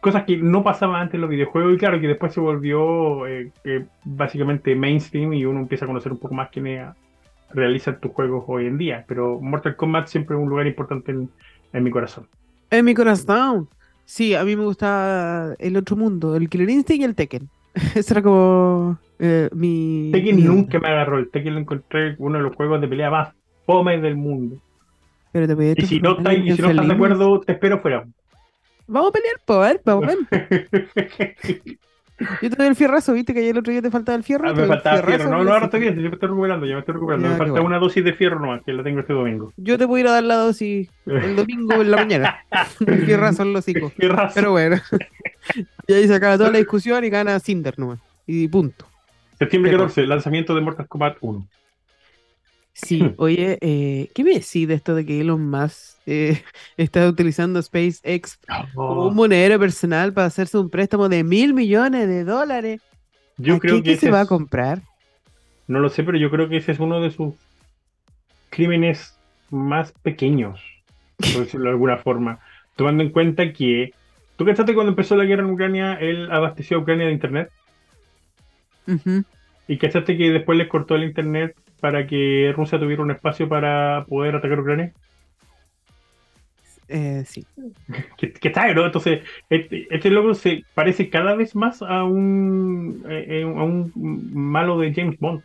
[0.00, 3.50] cosas que no pasaban antes en los videojuegos y claro que después se volvió eh,
[4.04, 6.88] básicamente mainstream y uno empieza a conocer un poco más quiénes
[7.50, 9.04] realizan tus juegos hoy en día.
[9.08, 11.30] Pero Mortal Kombat siempre es un lugar importante en,
[11.72, 12.28] en mi corazón.
[12.70, 13.68] En mi corazón.
[14.04, 17.48] Sí, a mí me gusta el otro mundo, el Killer Instinct y el Tekken.
[17.94, 20.10] Ese era como eh, mi.
[20.12, 21.18] Tekken mi nunca me agarró.
[21.18, 23.34] El Tekken lo encontré uno de los juegos de pelea más
[23.66, 24.56] fome del mundo.
[25.32, 27.80] Pero te puedes Y si no, en y si no estás de acuerdo, te espero
[27.80, 28.06] fuera.
[28.86, 30.18] Vamos a pelear, po, a ver, vamos, ven.
[32.42, 34.48] Yo te doy el fierrazo, viste que ayer el otro día te faltaba el fierro.
[34.48, 35.30] Ah, me faltaba fierrazo, fierro.
[35.38, 35.96] No, no, ahora estoy bien.
[35.96, 36.66] Yo me estoy recuperando.
[36.66, 37.26] Ya me estoy recuperando.
[37.26, 37.66] Ya, me falta bueno.
[37.66, 39.52] una dosis de fierro nomás, que la tengo este domingo.
[39.56, 42.36] Yo te puedo ir a dar la dosis el domingo en la mañana.
[42.86, 43.64] El fierrazo en los.
[43.64, 44.34] Fierrazo.
[44.34, 44.76] Pero bueno.
[45.86, 47.98] Y ahí se acaba toda la discusión y gana Cinder nomás.
[48.26, 48.86] Y punto.
[49.38, 51.46] Septiembre Pero- 14, lanzamiento de Mortal Kombat 1.
[52.74, 56.42] Sí, oye, eh, ¿qué me decís de esto de que Elon Musk eh,
[56.76, 58.40] está utilizando SpaceX
[58.84, 62.82] como Oh, un monedero personal para hacerse un préstamo de mil millones de dólares?
[63.36, 64.82] yo ¿A creo qué, que qué se va a comprar?
[65.66, 67.34] no lo sé, pero yo creo que ese es uno de sus
[68.50, 69.18] crímenes
[69.50, 70.60] más pequeños,
[71.32, 72.40] por decirlo de alguna forma,
[72.76, 73.92] tomando en cuenta que
[74.36, 77.52] ¿Tú pensaste cuando empezó la guerra en Ucrania, él abasteció a Ucrania de internet?
[78.86, 79.24] Ujú.
[79.66, 81.54] ¿Y cachaste que después les cortó el internet
[81.84, 84.94] para que Rusia tuviera un espacio para poder atacar Ucrania?
[86.88, 87.44] Eh, sí.
[88.16, 88.86] que, que está, ¿no?
[88.86, 89.20] Entonces,
[89.50, 93.92] este, este loco se parece cada vez más a un, eh, eh, a un
[94.32, 95.42] malo de James Bond.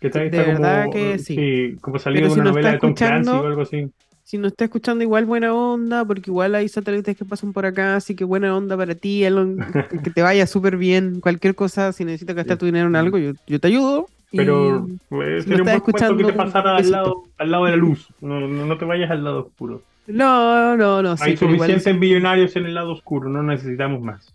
[0.00, 1.76] Que está, De está verdad como, que eh, sí.
[1.80, 3.88] como salido de si una no novela de Tom Clancy o algo así.
[4.24, 7.94] Si no está escuchando, igual buena onda, porque igual hay satélites que pasan por acá,
[7.94, 9.58] así que buena onda para ti, Elon,
[10.02, 11.20] que te vaya súper bien.
[11.20, 14.08] Cualquier cosa, si necesitas gastar tu dinero en algo, yo, yo te ayudo.
[14.36, 14.86] Pero
[15.22, 18.08] eh, sería un buen escuchando, que te pasara al lado, al lado de la luz.
[18.20, 19.82] No, no, no te vayas al lado oscuro.
[20.06, 24.34] No, no, no, sí, Hay igual suficientes billonarios en el lado oscuro, no necesitamos más.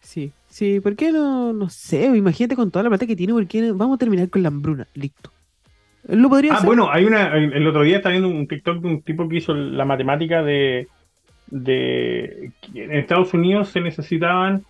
[0.00, 1.52] Sí, sí, ¿por qué no?
[1.52, 3.74] No sé, imagínate con toda la plata que tiene, ¿por qué no?
[3.74, 5.30] Vamos a terminar con la hambruna, listo.
[6.08, 6.66] Él lo podría Ah, hacer.
[6.66, 7.34] bueno, hay una.
[7.36, 10.86] El otro día estaba viendo un TikTok de un tipo que hizo la matemática de.
[11.48, 14.64] de en Estados Unidos se necesitaban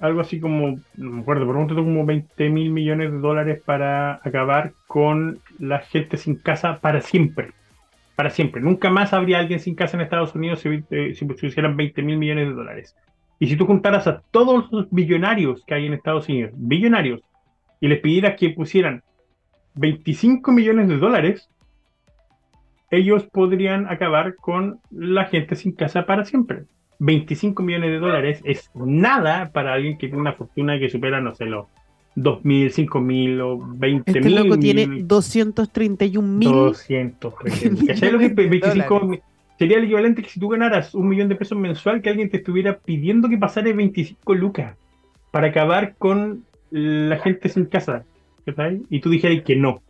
[0.00, 0.78] algo así como.
[0.96, 5.40] No me acuerdo, pero un total como 20 mil millones de dólares para acabar con
[5.58, 7.52] la gente sin casa para siempre.
[8.14, 8.60] Para siempre.
[8.60, 12.02] Nunca más habría alguien sin casa en Estados Unidos si, eh, si se hicieran 20
[12.02, 12.96] mil millones de dólares.
[13.38, 17.20] Y si tú juntaras a todos los billonarios que hay en Estados Unidos, billonarios,
[17.80, 19.02] y les pidieras que pusieran
[19.74, 21.50] 25 millones de dólares,
[22.90, 26.64] ellos podrían acabar con la gente sin casa para siempre.
[26.98, 31.34] 25 millones de dólares es nada para alguien que tiene una fortuna que supera, no
[31.34, 31.66] sé, los
[32.16, 34.02] 2.000, 5.000 o 20.000.
[34.06, 36.48] este loco tiene mil, 231 mil.
[36.52, 37.86] 200, 300.
[37.86, 39.10] ¿Cachai lo que es millones de 25 dólares.
[39.10, 39.20] mil?
[39.58, 42.38] Sería el equivalente que si tú ganaras un millón de pesos mensual, que alguien te
[42.38, 44.76] estuviera pidiendo que pasara 25 lucas
[45.30, 48.04] para acabar con la gente sin casa.
[48.90, 49.82] Y tú dijeras que no.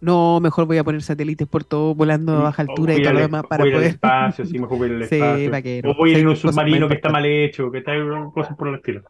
[0.00, 3.18] No, mejor voy a poner satélites por todo volando a baja altura y todo lo
[3.18, 3.90] al- demás para voy al poder.
[3.90, 5.50] espacio, sí, mejor voy al Sí, espacio.
[5.50, 5.90] para que no.
[5.90, 7.92] O voy en Sí, un submarino que está mal hecho, que está
[8.32, 9.02] cosas por el estilo.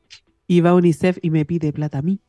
[0.46, 2.20] Y va UNICEF y me pide plata a mí.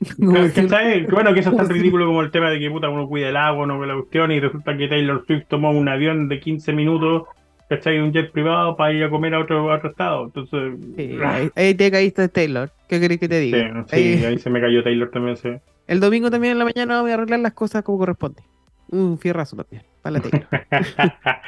[0.18, 1.06] Claro, ¿cachai?
[1.06, 1.72] Que Bueno, que eso es tan Sí.
[1.74, 4.30] ridículo como el tema de que puta uno cuida el agua, no ve la cuestión,
[4.32, 7.24] y resulta que Taylor Swift tomó un avión de 15 minutos,
[7.68, 7.98] ¿cachai?
[8.00, 10.24] Un jet privado para ir a comer a otro, a otro estado.
[10.26, 12.70] Entonces, sí, ah, ahí, ahí te caíste, Taylor.
[12.88, 13.84] ¿Qué querés que te sí, diga?
[13.88, 15.36] sí, Ahí- ahí se me cayó Taylor también.
[15.36, 15.48] Sí.
[15.86, 18.42] El domingo también en la mañana voy a arreglar las cosas como corresponde.
[18.88, 20.22] Un fierrazo también, para la.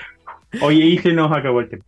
[0.62, 1.86] Oye, y se nos acabó el tiempo.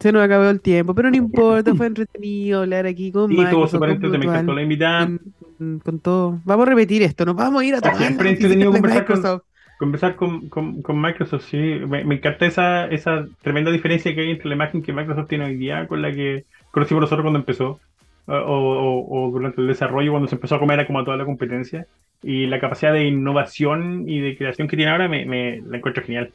[0.00, 3.66] Se nos acabó el tiempo, pero no importa, fue entretenido hablar aquí con Sí, estuvo
[3.66, 5.06] súper entretenido, me encantó la invitada.
[5.06, 6.40] con, con todo.
[6.44, 9.42] Vamos a repetir esto, nos vamos a ir a tomar siempre entretenido conversar con-.
[9.78, 11.56] Conversar con, con, con Microsoft, sí.
[11.56, 15.46] Me, me encanta esa, esa tremenda diferencia que hay entre la imagen que Microsoft tiene
[15.46, 17.80] hoy día con la que conocimos nosotros cuando empezó,
[18.26, 21.86] o, durante el desarrollo, cuando se empezó a comer a como toda la competencia.
[22.22, 26.02] Y la capacidad de innovación y de creación que tiene ahora me, me la encuentro
[26.02, 26.32] genial.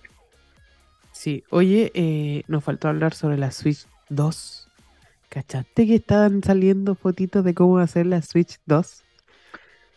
[1.12, 4.70] Sí, oye, eh, nos faltó hablar sobre la Switch 2.
[5.30, 9.04] ¿Cachaste que estaban saliendo fotitos de cómo hacer la Switch 2?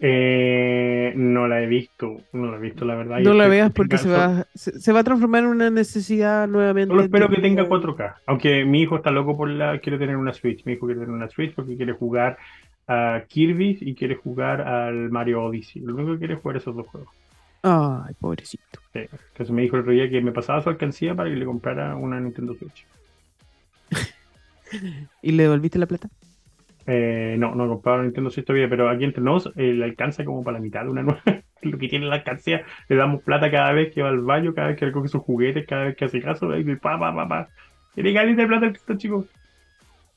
[0.04, 3.20] Eh, no la he visto, no la he visto, la verdad.
[3.20, 6.48] No la veas que porque se va, se, se va a transformar en una necesidad
[6.48, 6.88] nuevamente.
[6.88, 8.16] Solo espero que tenga 4K.
[8.26, 9.78] Aunque mi hijo está loco por la.
[9.78, 10.64] Quiere tener una Switch.
[10.66, 12.36] Mi hijo quiere tener una Switch porque quiere jugar
[12.88, 15.82] a Kirby y quiere jugar al Mario Odyssey.
[15.82, 17.14] Lo único que quiere es jugar esos dos juegos.
[17.62, 18.80] Ay, pobrecito.
[18.92, 19.02] Sí.
[19.02, 21.94] Entonces me dijo el otro día que me pasaba su alcancía para que le comprara
[21.94, 22.84] una Nintendo Switch.
[25.22, 26.08] ¿Y le devolviste la plata?
[26.86, 29.84] Eh, no, no he comprado una Nintendo Switch todavía, pero aquí entre nos eh, le
[29.84, 31.22] alcanza como para la mitad de una nueva.
[31.62, 34.68] Lo que tiene la alcancía, le damos plata cada vez que va al baño, cada
[34.68, 37.50] vez que recoge sus juguetes, cada vez que hace caso, y pa, pa, pa, pa.
[37.94, 39.26] Tiene caleta de plata estos chicos.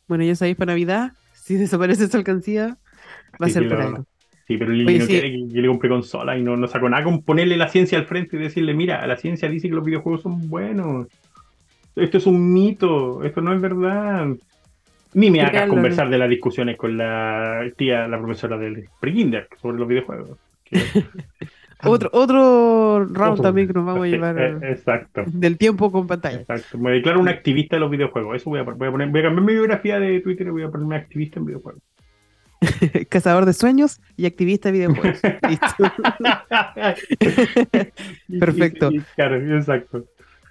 [0.07, 2.78] Bueno, ya sabéis, para Navidad, si desaparece esa alcancía,
[3.41, 4.05] va a ser lo- algo.
[4.47, 5.09] Sí, pero Lili Oye, no sí.
[5.09, 7.97] quiere que, que le compre consola y no, no sacó nada con ponerle la ciencia
[7.97, 11.07] al frente y decirle, mira, la ciencia dice que los videojuegos son buenos.
[11.95, 14.28] Esto es un mito, esto no es verdad.
[15.16, 19.78] Ni me hagas conversar de las discusiones con la tía, la profesora del prekinder sobre
[19.80, 20.38] los videojuegos.
[20.63, 20.80] Que-
[21.84, 23.43] Otro, otro round Otro.
[23.43, 25.24] también que nos vamos a llevar eh, Exacto.
[25.28, 26.39] del tiempo con pantalla.
[26.39, 26.78] Exacto.
[26.80, 28.38] Me declaro un activista de los videojuegos.
[28.38, 29.09] Eso voy a, voy a poner.
[29.09, 31.82] Voy a cambiar mi biografía de Twitter y voy a ponerme activista en videojuegos.
[33.09, 35.20] Cazador de sueños y activista de videojuegos.
[35.49, 35.91] Listo.
[38.39, 38.91] Perfecto.
[38.91, 40.05] Y- y- claro, exacto.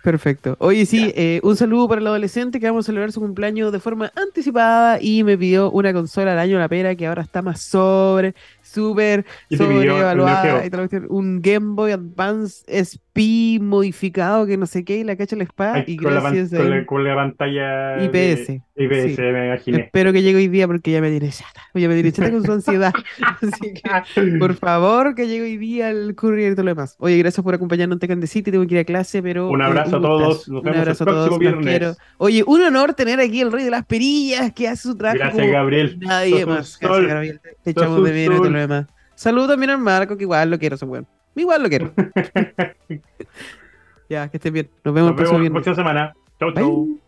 [0.04, 0.54] Perfecto.
[0.58, 3.80] Oye, sí, eh, un saludo para el adolescente que vamos a celebrar su cumpleaños de
[3.80, 7.62] forma anticipada y me pidió una consola al año la pera que ahora está más
[7.62, 8.34] sobre,
[8.74, 10.70] súper te sobrevaluada y.
[11.08, 15.74] Un Game Boy Advance SP modificado que no sé qué y la cacha la espada
[15.74, 19.14] Ay, y con, la, gracias a con, él- la, con la pantalla de- IPS, IPS,
[19.16, 19.22] sí.
[19.22, 19.80] me imaginé.
[19.82, 21.62] Espero que llegue hoy día porque ya me tiene chata.
[21.74, 22.92] Ya me tiene chata con su ansiedad.
[23.40, 26.96] Así que, por favor, que llegue hoy día el courier y todo lo demás.
[26.98, 28.50] Oye, gracias por acompañarnos en de City.
[28.50, 29.48] Tengo que ir a clase, pero.
[29.48, 30.48] Un eh, abrazo a todos.
[30.48, 31.38] Un el abrazo a todos.
[31.38, 31.96] viernes.
[32.18, 35.18] Oye, un honor tener aquí el rey de las perillas que hace su trabajo.
[35.20, 35.98] Gracias, Gabriel.
[36.00, 36.78] Nadie Sos más.
[36.80, 37.40] Gracias, Gabriel.
[37.62, 38.52] Te echamos de menos y sol.
[38.52, 38.86] lo demás.
[39.14, 41.06] Saludos también al Marco, que igual lo quiero, ese weón.
[41.36, 41.92] Igual lo quiero.
[44.08, 44.70] ya, que estén bien.
[44.84, 46.14] Nos vemos Nos el próximo vemos la próxima semana.
[46.38, 46.62] Chau, Bye.
[46.62, 47.03] chau.